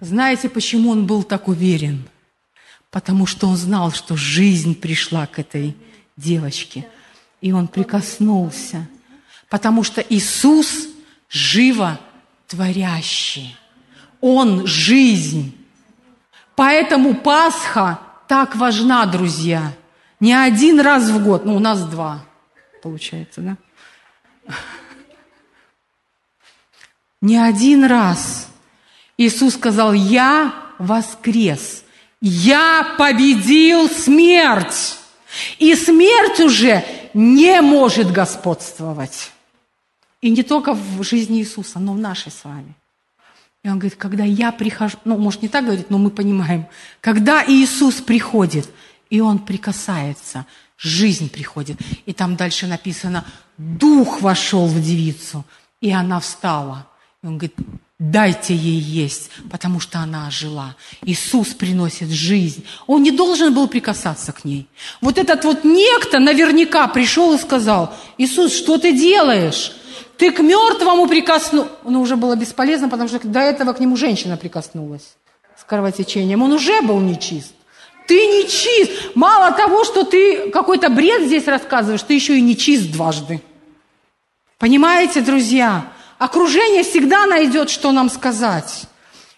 Знаете, 0.00 0.48
почему 0.48 0.90
он 0.90 1.06
был 1.06 1.22
так 1.22 1.48
уверен? 1.48 2.08
Потому 2.90 3.26
что 3.26 3.48
он 3.48 3.56
знал, 3.56 3.92
что 3.92 4.16
жизнь 4.16 4.74
пришла 4.74 5.26
к 5.26 5.38
этой 5.38 5.76
девочке. 6.16 6.86
И 7.40 7.52
он 7.52 7.68
прикоснулся. 7.68 8.88
Потому 9.48 9.82
что 9.82 10.00
Иисус 10.00 10.88
живо 11.28 12.00
творящий. 12.46 13.56
Он 14.20 14.66
жизнь. 14.66 15.56
Поэтому 16.56 17.14
Пасха 17.14 18.00
так 18.28 18.54
важна, 18.56 19.06
друзья. 19.06 19.72
Не 20.18 20.34
один 20.34 20.80
раз 20.80 21.08
в 21.08 21.24
год, 21.24 21.46
ну 21.46 21.56
у 21.56 21.58
нас 21.58 21.82
два, 21.84 22.22
получается, 22.82 23.40
да? 23.40 23.56
Не 27.20 27.36
один 27.36 27.84
раз 27.84 28.48
Иисус 29.18 29.54
сказал, 29.54 29.92
я 29.92 30.54
воскрес, 30.78 31.84
я 32.20 32.94
победил 32.96 33.88
смерть. 33.88 34.96
И 35.58 35.74
смерть 35.74 36.40
уже 36.40 36.84
не 37.14 37.60
может 37.60 38.10
господствовать. 38.10 39.30
И 40.20 40.30
не 40.30 40.42
только 40.42 40.74
в 40.74 41.02
жизни 41.02 41.38
Иисуса, 41.38 41.78
но 41.78 41.92
в 41.92 41.98
нашей 41.98 42.32
с 42.32 42.44
вами. 42.44 42.74
И 43.62 43.68
он 43.68 43.78
говорит, 43.78 43.98
когда 43.98 44.24
я 44.24 44.52
прихожу, 44.52 44.96
ну, 45.04 45.18
может, 45.18 45.42
не 45.42 45.48
так 45.48 45.64
говорит, 45.64 45.90
но 45.90 45.98
мы 45.98 46.10
понимаем, 46.10 46.66
когда 47.00 47.44
Иисус 47.46 47.96
приходит, 47.96 48.68
и 49.10 49.20
он 49.20 49.38
прикасается, 49.38 50.46
жизнь 50.78 51.28
приходит. 51.28 51.78
И 52.06 52.12
там 52.12 52.36
дальше 52.36 52.66
написано, 52.66 53.24
дух 53.58 54.22
вошел 54.22 54.66
в 54.66 54.82
девицу, 54.82 55.44
и 55.80 55.90
она 55.90 56.20
встала. 56.20 56.86
Он 57.22 57.36
говорит, 57.36 57.54
дайте 57.98 58.54
ей 58.54 58.80
есть, 58.80 59.30
потому 59.50 59.78
что 59.78 59.98
она 59.98 60.26
ожила. 60.26 60.74
Иисус 61.02 61.48
приносит 61.48 62.08
жизнь. 62.08 62.64
Он 62.86 63.02
не 63.02 63.10
должен 63.10 63.52
был 63.52 63.68
прикасаться 63.68 64.32
к 64.32 64.46
ней. 64.46 64.66
Вот 65.02 65.18
этот 65.18 65.44
вот 65.44 65.62
некто 65.64 66.18
наверняка 66.18 66.88
пришел 66.88 67.34
и 67.34 67.38
сказал, 67.38 67.94
Иисус, 68.16 68.54
что 68.54 68.78
ты 68.78 68.96
делаешь? 68.96 69.72
Ты 70.16 70.32
к 70.32 70.40
мертвому 70.40 71.06
прикоснулся. 71.08 71.70
Но 71.84 72.00
уже 72.00 72.16
было 72.16 72.36
бесполезно, 72.36 72.88
потому 72.88 73.08
что 73.08 73.26
до 73.26 73.40
этого 73.40 73.74
к 73.74 73.80
нему 73.80 73.96
женщина 73.96 74.38
прикоснулась 74.38 75.16
с 75.58 75.64
кровотечением. 75.64 76.42
Он 76.42 76.52
уже 76.52 76.80
был 76.80 77.00
нечист. 77.00 77.52
Ты 78.06 78.14
не 78.14 78.48
чист. 78.48 79.14
Мало 79.14 79.52
того, 79.52 79.84
что 79.84 80.04
ты 80.04 80.50
какой-то 80.50 80.88
бред 80.88 81.26
здесь 81.26 81.46
рассказываешь, 81.46 82.02
ты 82.02 82.14
еще 82.14 82.38
и 82.38 82.40
не 82.40 82.56
чист 82.56 82.90
дважды. 82.90 83.42
Понимаете, 84.58 85.20
друзья? 85.20 85.92
Окружение 86.20 86.82
всегда 86.82 87.24
найдет, 87.24 87.70
что 87.70 87.92
нам 87.92 88.10
сказать. 88.10 88.84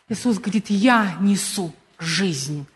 Иисус 0.09 0.39
говорит, 0.39 0.69
я 0.69 1.15
несу 1.21 1.73
жизнь. 2.01 2.67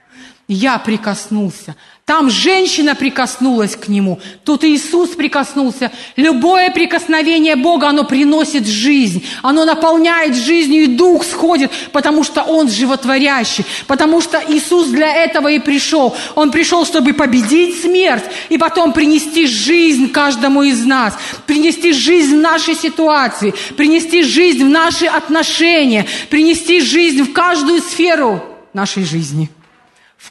Я 0.49 0.79
прикоснулся. 0.79 1.75
Там 2.05 2.31
женщина 2.31 2.95
прикоснулась 2.95 3.75
к 3.75 3.89
нему, 3.89 4.21
тут 4.45 4.63
Иисус 4.63 5.11
прикоснулся. 5.11 5.91
Любое 6.15 6.71
прикосновение 6.71 7.57
Бога, 7.57 7.89
оно 7.89 8.05
приносит 8.05 8.65
жизнь, 8.65 9.27
оно 9.43 9.65
наполняет 9.65 10.37
жизнью, 10.37 10.85
и 10.85 10.87
Дух 10.87 11.25
сходит, 11.25 11.73
потому 11.91 12.23
что 12.23 12.45
Он 12.45 12.71
животворящий, 12.71 13.65
потому 13.89 14.21
что 14.21 14.41
Иисус 14.47 14.87
для 14.87 15.13
этого 15.13 15.49
и 15.49 15.59
пришел. 15.59 16.17
Он 16.37 16.53
пришел, 16.53 16.87
чтобы 16.87 17.13
победить 17.13 17.81
смерть, 17.81 18.25
и 18.51 18.57
потом 18.57 18.93
принести 18.93 19.49
жизнь 19.49 20.13
каждому 20.13 20.63
из 20.63 20.85
нас, 20.85 21.19
принести 21.45 21.93
жизнь 21.93 22.37
в 22.37 22.41
нашей 22.41 22.77
ситуации, 22.77 23.53
принести 23.77 24.23
жизнь 24.23 24.65
в 24.65 24.69
наши 24.69 25.07
отношения, 25.07 26.07
принести 26.31 26.81
жизнь 26.81 27.25
в 27.25 27.33
каждую 27.33 27.83
сферу 27.83 28.45
нашей 28.73 29.05
жизни 29.05 29.51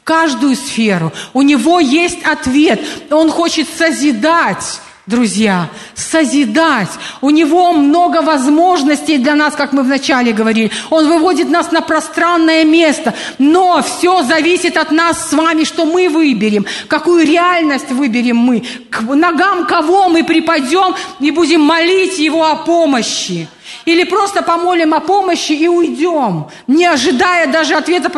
каждую 0.06 0.54
сферу. 0.54 1.12
У 1.34 1.42
него 1.42 1.80
есть 1.80 2.22
ответ. 2.22 2.80
Он 3.10 3.28
хочет 3.28 3.66
созидать 3.76 4.80
друзья, 5.06 5.68
созидать. 5.94 6.90
У 7.20 7.30
него 7.30 7.72
много 7.72 8.22
возможностей 8.22 9.18
для 9.18 9.34
нас, 9.34 9.54
как 9.54 9.72
мы 9.72 9.82
вначале 9.82 10.32
говорили. 10.32 10.70
Он 10.90 11.08
выводит 11.08 11.48
нас 11.48 11.70
на 11.70 11.80
пространное 11.80 12.64
место. 12.64 13.14
Но 13.38 13.82
все 13.82 14.22
зависит 14.22 14.76
от 14.76 14.90
нас 14.90 15.30
с 15.30 15.32
вами, 15.32 15.64
что 15.64 15.86
мы 15.86 16.08
выберем, 16.08 16.66
какую 16.88 17.24
реальность 17.24 17.90
выберем 17.90 18.36
мы, 18.36 18.64
к 18.90 19.02
ногам 19.02 19.66
кого 19.66 20.08
мы 20.08 20.24
припадем 20.24 20.94
и 21.20 21.30
будем 21.30 21.60
молить 21.60 22.18
Его 22.18 22.44
о 22.44 22.56
помощи. 22.56 23.48
Или 23.86 24.02
просто 24.02 24.42
помолим 24.42 24.94
о 24.94 25.00
помощи 25.00 25.52
и 25.52 25.68
уйдем, 25.68 26.48
не 26.66 26.84
ожидая 26.84 27.50
даже 27.50 27.74
ответа, 27.74 28.10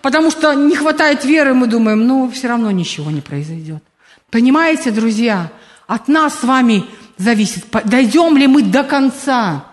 потому 0.00 0.30
что 0.30 0.54
не 0.54 0.76
хватает 0.76 1.24
веры, 1.24 1.52
мы 1.52 1.66
думаем, 1.66 2.06
ну, 2.06 2.30
все 2.30 2.46
равно 2.46 2.70
ничего 2.70 3.10
не 3.10 3.20
произойдет. 3.20 3.82
Понимаете, 4.30 4.92
друзья, 4.92 5.50
от 5.88 6.06
нас 6.06 6.38
с 6.38 6.44
вами 6.44 6.84
зависит, 7.16 7.66
дойдем 7.84 8.36
ли 8.36 8.46
мы 8.46 8.62
до 8.62 8.84
конца, 8.84 9.64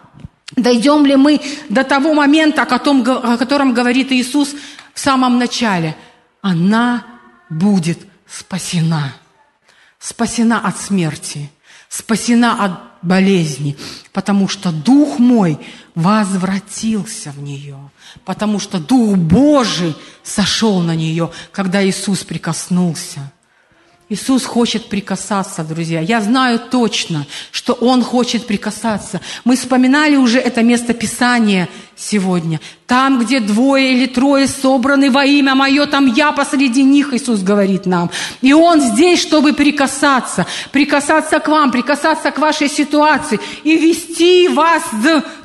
дойдем 0.56 1.06
ли 1.06 1.16
мы 1.16 1.40
до 1.70 1.84
того 1.84 2.16
момента, 2.16 2.64
о 2.64 2.66
котором, 2.66 3.02
о 3.02 3.38
котором 3.38 3.74
говорит 3.76 4.12
Иисус 4.12 4.56
в 4.92 5.00
самом 5.00 5.38
начале. 5.38 5.96
Она 6.42 7.06
будет 7.52 8.00
спасена, 8.28 9.14
спасена 10.00 10.62
от 10.62 10.80
смерти, 10.80 11.52
спасена 11.94 12.66
от 12.66 12.72
болезни, 13.04 13.78
потому 14.14 14.48
что 14.48 14.72
Дух 14.72 15.20
мой 15.20 15.60
возвратился 15.94 17.32
в 17.32 17.40
нее, 17.40 17.78
потому 18.26 18.60
что 18.60 18.80
Дух 18.80 19.16
Божий 19.16 19.96
сошел 20.24 20.80
на 20.80 20.96
нее, 20.96 21.30
когда 21.52 21.88
Иисус 21.88 22.24
прикоснулся. 22.24 23.32
Иисус 24.10 24.44
хочет 24.44 24.90
прикасаться, 24.90 25.64
друзья. 25.64 26.00
Я 26.00 26.22
знаю 26.22 26.60
точно, 26.60 27.28
что 27.52 27.74
Он 27.74 28.04
хочет 28.04 28.48
прикасаться. 28.48 29.22
Мы 29.44 29.56
вспоминали 29.56 30.16
уже 30.16 30.40
это 30.40 30.64
место 30.64 30.94
Писания 30.94 31.70
сегодня. 32.04 32.60
Там, 32.88 33.20
где 33.20 33.40
двое 33.40 33.94
или 33.94 34.06
трое 34.06 34.48
собраны 34.48 35.10
во 35.10 35.26
имя 35.26 35.56
Мое, 35.56 35.86
там 35.86 36.06
я 36.06 36.32
посреди 36.32 36.84
них, 36.84 37.14
Иисус 37.14 37.42
говорит 37.42 37.86
нам. 37.86 38.10
И 38.42 38.54
Он 38.54 38.82
здесь, 38.82 39.22
чтобы 39.22 39.54
прикасаться, 39.54 40.46
прикасаться 40.72 41.40
к 41.40 41.48
вам, 41.48 41.72
прикасаться 41.72 42.30
к 42.32 42.40
вашей 42.40 42.70
ситуации 42.70 43.40
и 43.64 43.78
вести 43.78 44.48
вас 44.50 44.84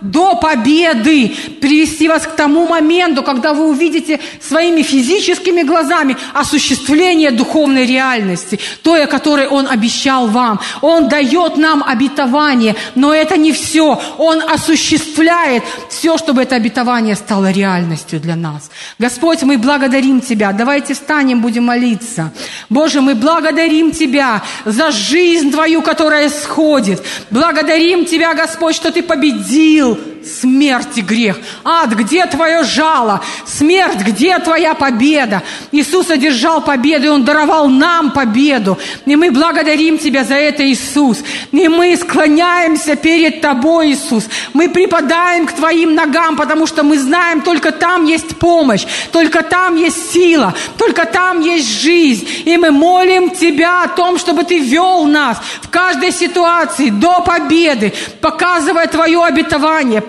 до 0.01 0.35
победы, 0.35 1.33
привести 1.61 2.09
вас 2.09 2.27
к 2.27 2.35
тому 2.35 2.67
моменту, 2.67 3.23
когда 3.23 3.55
вы 3.55 3.69
увидите 3.69 4.21
своими 4.41 4.83
физическими 4.83 5.63
глазами 5.63 6.17
осуществление 6.35 7.31
духовной 7.31 7.87
реальности, 7.87 8.59
той, 8.83 9.05
о 9.05 9.07
которой 9.07 9.47
Он 9.47 9.69
обещал 9.69 10.27
вам. 10.27 10.61
Он 10.83 11.09
дает 11.09 11.57
нам 11.57 11.85
обетование, 11.87 12.75
но 12.95 13.15
это 13.15 13.37
не 13.37 13.53
все. 13.53 14.01
Он 14.19 14.43
осуществляет 14.43 15.63
все, 15.89 16.19
чтобы 16.19 16.48
это 16.49 16.57
обетование 16.57 17.15
стало 17.15 17.51
реальностью 17.51 18.21
для 18.21 18.35
нас. 18.35 18.71
Господь, 18.99 19.43
мы 19.43 19.59
благодарим 19.59 20.23
Тебя. 20.23 20.53
Давайте 20.53 20.95
встанем, 20.95 21.43
будем 21.43 21.65
молиться. 21.65 22.33
Боже, 22.71 23.03
мы 23.03 23.15
благодарим 23.15 23.91
Тебя 23.91 24.43
за 24.65 24.91
жизнь 24.91 25.51
Твою, 25.51 25.83
которая 25.83 26.31
сходит. 26.31 27.03
Благодарим 27.31 28.07
Тебя, 28.07 28.33
Господь, 28.33 28.75
что 28.75 28.91
Ты 28.91 29.03
победил 29.03 29.99
смерть 30.29 30.97
и 30.97 31.01
грех. 31.01 31.39
Ад, 31.65 31.91
где 31.91 32.27
твое 32.27 32.65
жало? 32.65 33.21
Смерть, 33.47 34.01
где 34.01 34.39
твоя 34.39 34.75
победа? 34.75 35.43
Иисус 35.73 36.11
одержал 36.11 36.61
победу, 36.61 37.07
и 37.07 37.11
Он 37.11 37.25
даровал 37.25 37.69
нам 37.69 38.11
победу. 38.11 38.79
И 39.07 39.17
мы 39.17 39.31
благодарим 39.31 39.99
Тебя 39.99 40.25
за 40.25 40.35
это, 40.35 40.69
Иисус. 40.69 41.19
И 41.53 41.69
мы 41.69 41.97
склоняемся 41.97 42.97
перед 42.97 43.41
Тобой, 43.41 43.93
Иисус. 43.93 44.25
Мы 44.53 44.69
припадаем 44.69 45.47
к 45.47 45.53
Твоим 45.53 45.95
ногам, 45.95 46.37
потому 46.37 46.67
что 46.67 46.83
мы 46.83 46.99
знаем, 46.99 47.41
только 47.41 47.73
там 47.73 48.05
есть 48.05 48.37
помощь, 48.39 48.87
только 49.13 49.43
там 49.43 49.77
есть 49.77 50.13
сила, 50.13 50.55
только 50.77 51.05
там 51.05 51.41
есть 51.41 51.81
жизнь. 51.81 52.29
И 52.45 52.57
мы 52.57 52.71
молим 52.71 53.31
Тебя 53.31 53.85
о 53.85 53.89
том, 53.89 54.19
чтобы 54.19 54.45
Ты 54.45 54.59
вел 54.59 55.05
нас 55.05 55.39
в 55.63 55.69
каждой 55.69 56.13
ситуации 56.13 56.91
до 56.91 57.21
победы, 57.21 57.93
показывая 58.21 58.87
Твое 58.87 59.25
обетование, 59.25 60.01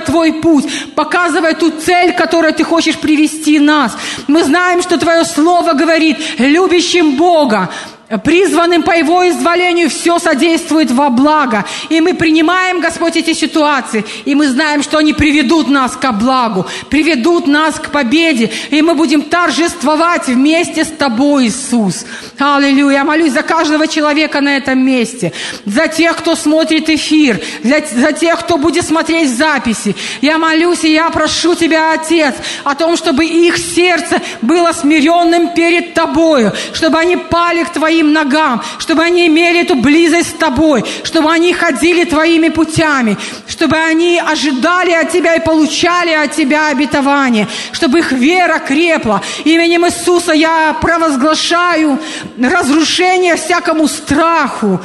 Твой 0.00 0.32
путь, 0.32 0.94
показывая 0.94 1.54
ту 1.54 1.70
цель, 1.70 2.12
которую 2.12 2.52
Ты 2.54 2.64
хочешь 2.64 2.98
привести 2.98 3.58
нас. 3.58 3.96
Мы 4.26 4.44
знаем, 4.44 4.82
что 4.82 4.96
Твое 4.98 5.24
Слово 5.24 5.72
говорит, 5.72 6.18
любящим 6.38 7.16
Бога, 7.16 7.70
призванным 8.18 8.82
по 8.82 8.92
Его 8.92 9.28
изволению 9.28 9.88
все 9.88 10.18
содействует 10.18 10.90
во 10.90 11.10
благо. 11.10 11.64
И 11.88 12.00
мы 12.00 12.14
принимаем, 12.14 12.80
Господь, 12.80 13.16
эти 13.16 13.32
ситуации, 13.32 14.04
и 14.24 14.34
мы 14.34 14.48
знаем, 14.48 14.82
что 14.82 14.98
они 14.98 15.12
приведут 15.12 15.68
нас 15.68 15.96
к 15.96 16.12
благу, 16.12 16.66
приведут 16.88 17.46
нас 17.46 17.76
к 17.76 17.90
победе, 17.90 18.50
и 18.70 18.82
мы 18.82 18.94
будем 18.94 19.22
торжествовать 19.22 20.26
вместе 20.26 20.84
с 20.84 20.88
Тобой, 20.88 21.46
Иисус. 21.46 22.04
Аллилуйя. 22.38 23.00
Я 23.00 23.04
молюсь 23.04 23.32
за 23.32 23.42
каждого 23.42 23.86
человека 23.86 24.40
на 24.40 24.56
этом 24.56 24.84
месте, 24.84 25.32
за 25.64 25.86
тех, 25.88 26.16
кто 26.16 26.34
смотрит 26.34 26.88
эфир, 26.90 27.40
для, 27.62 27.80
за 27.80 28.12
тех, 28.12 28.40
кто 28.40 28.58
будет 28.58 28.84
смотреть 28.84 29.30
записи. 29.30 29.94
Я 30.20 30.38
молюсь, 30.38 30.84
и 30.84 30.92
я 30.92 31.08
прошу 31.10 31.54
Тебя, 31.54 31.92
Отец, 31.92 32.34
о 32.64 32.74
том, 32.74 32.96
чтобы 32.96 33.24
их 33.24 33.56
сердце 33.56 34.20
было 34.42 34.72
смиренным 34.72 35.54
перед 35.54 35.94
Тобою, 35.94 36.52
чтобы 36.72 36.98
они 36.98 37.16
пали 37.16 37.64
к 37.64 37.70
Твоим 37.70 37.99
Твоим 38.00 38.14
ногам, 38.14 38.62
чтобы 38.78 39.02
они 39.02 39.26
имели 39.26 39.60
эту 39.60 39.74
близость 39.74 40.30
с 40.30 40.32
Тобой, 40.32 40.84
чтобы 41.04 41.30
они 41.30 41.52
ходили 41.52 42.04
Твоими 42.04 42.48
путями, 42.48 43.18
чтобы 43.46 43.76
они 43.76 44.18
ожидали 44.18 44.92
от 44.92 45.10
Тебя 45.10 45.34
и 45.34 45.44
получали 45.44 46.12
от 46.12 46.32
Тебя 46.32 46.68
обетование, 46.68 47.46
чтобы 47.72 47.98
их 47.98 48.12
вера 48.12 48.58
крепла. 48.58 49.20
Именем 49.44 49.84
Иисуса 49.84 50.32
я 50.32 50.74
провозглашаю 50.80 51.98
разрушение 52.42 53.36
всякому 53.36 53.86
страху, 53.86 54.80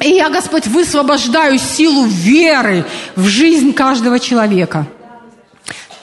и 0.00 0.10
я, 0.10 0.28
Господь, 0.28 0.66
высвобождаю 0.66 1.60
силу 1.60 2.06
веры 2.06 2.84
в 3.14 3.26
жизнь 3.28 3.72
каждого 3.72 4.18
человека. 4.18 4.86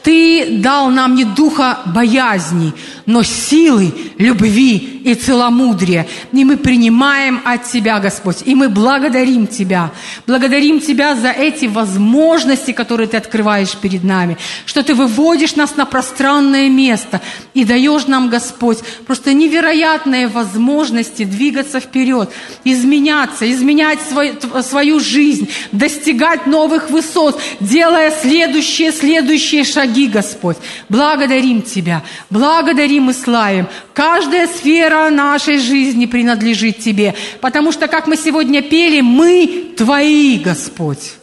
Ты 0.03 0.59
дал 0.59 0.89
нам 0.89 1.15
не 1.15 1.23
духа 1.23 1.79
боязни, 1.85 2.73
но 3.05 3.23
силы, 3.23 3.93
любви 4.17 5.01
и 5.03 5.15
целомудрия. 5.15 6.07
И 6.31 6.45
мы 6.45 6.57
принимаем 6.57 7.41
от 7.43 7.63
Тебя, 7.65 7.99
Господь, 7.99 8.37
и 8.45 8.55
мы 8.55 8.69
благодарим 8.69 9.47
Тебя. 9.47 9.91
Благодарим 10.25 10.79
Тебя 10.79 11.15
за 11.15 11.31
эти 11.31 11.65
возможности, 11.65 12.71
которые 12.71 13.07
Ты 13.07 13.17
открываешь 13.17 13.75
перед 13.75 14.03
нами, 14.03 14.37
что 14.65 14.83
Ты 14.83 14.95
выводишь 14.95 15.55
нас 15.55 15.75
на 15.75 15.85
пространное 15.85 16.69
место 16.69 17.21
и 17.53 17.65
даешь 17.65 18.07
нам, 18.07 18.29
Господь, 18.29 18.79
просто 19.05 19.33
невероятные 19.33 20.27
возможности 20.27 21.23
двигаться 21.23 21.79
вперед, 21.79 22.29
изменяться, 22.63 23.51
изменять 23.51 23.99
свой, 24.09 24.33
свою 24.61 24.99
жизнь, 24.99 25.49
достигать 25.71 26.47
новых 26.47 26.89
высот, 26.89 27.39
делая 27.59 28.11
следующие, 28.21 28.91
следующие 28.91 29.63
шаги, 29.63 30.07
Господь. 30.07 30.57
Благодарим 30.87 31.61
Тебя, 31.61 32.03
благодарим 32.29 32.92
благодарим 32.99 33.09
и 33.09 33.13
славим. 33.13 33.67
Каждая 33.93 34.47
сфера 34.47 35.09
нашей 35.09 35.59
жизни 35.59 36.05
принадлежит 36.05 36.79
Тебе, 36.79 37.13
потому 37.41 37.71
что, 37.71 37.87
как 37.87 38.07
мы 38.07 38.17
сегодня 38.17 38.61
пели, 38.61 39.01
мы 39.01 39.73
Твои, 39.77 40.39
Господь. 40.39 41.13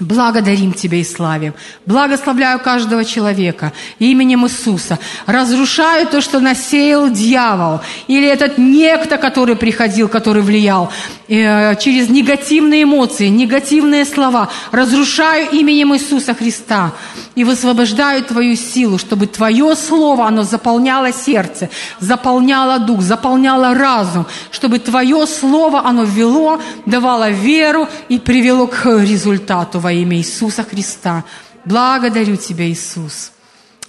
Благодарим 0.00 0.72
Тебя 0.72 0.98
и 0.98 1.04
славим. 1.04 1.54
Благословляю 1.86 2.58
каждого 2.60 3.04
человека 3.04 3.72
именем 4.00 4.46
Иисуса. 4.46 4.98
Разрушаю 5.26 6.06
то, 6.06 6.20
что 6.20 6.40
насеял 6.40 7.10
дьявол. 7.10 7.80
Или 8.08 8.26
этот 8.26 8.58
некто, 8.58 9.18
который 9.18 9.54
приходил, 9.54 10.08
который 10.08 10.42
влиял. 10.42 10.90
Э, 11.28 11.76
через 11.76 12.08
негативные 12.08 12.82
эмоции, 12.82 13.28
негативные 13.28 14.04
слова. 14.04 14.48
Разрушаю 14.72 15.50
именем 15.52 15.94
Иисуса 15.94 16.34
Христа. 16.34 16.92
И 17.34 17.44
высвобождаю 17.44 18.22
Твою 18.24 18.56
силу, 18.56 18.98
чтобы 18.98 19.26
Твое 19.26 19.74
Слово, 19.74 20.26
оно 20.26 20.42
заполняло 20.42 21.12
сердце, 21.12 21.70
заполняло 21.98 22.78
дух, 22.78 23.00
заполняло 23.00 23.74
разум. 23.74 24.26
Чтобы 24.50 24.78
Твое 24.78 25.26
Слово, 25.26 25.86
оно 25.86 26.04
вело, 26.04 26.60
давало 26.84 27.30
веру 27.30 27.88
и 28.08 28.18
привело 28.18 28.66
к 28.66 28.84
результату 28.84 29.80
во 29.80 29.92
имя 29.92 30.18
Иисуса 30.18 30.62
Христа. 30.62 31.24
Благодарю 31.64 32.36
Тебя, 32.36 32.68
Иисус. 32.68 33.32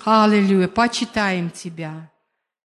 Аллилуйя. 0.06 0.68
Почитаем 0.68 1.50
Тебя. 1.50 2.13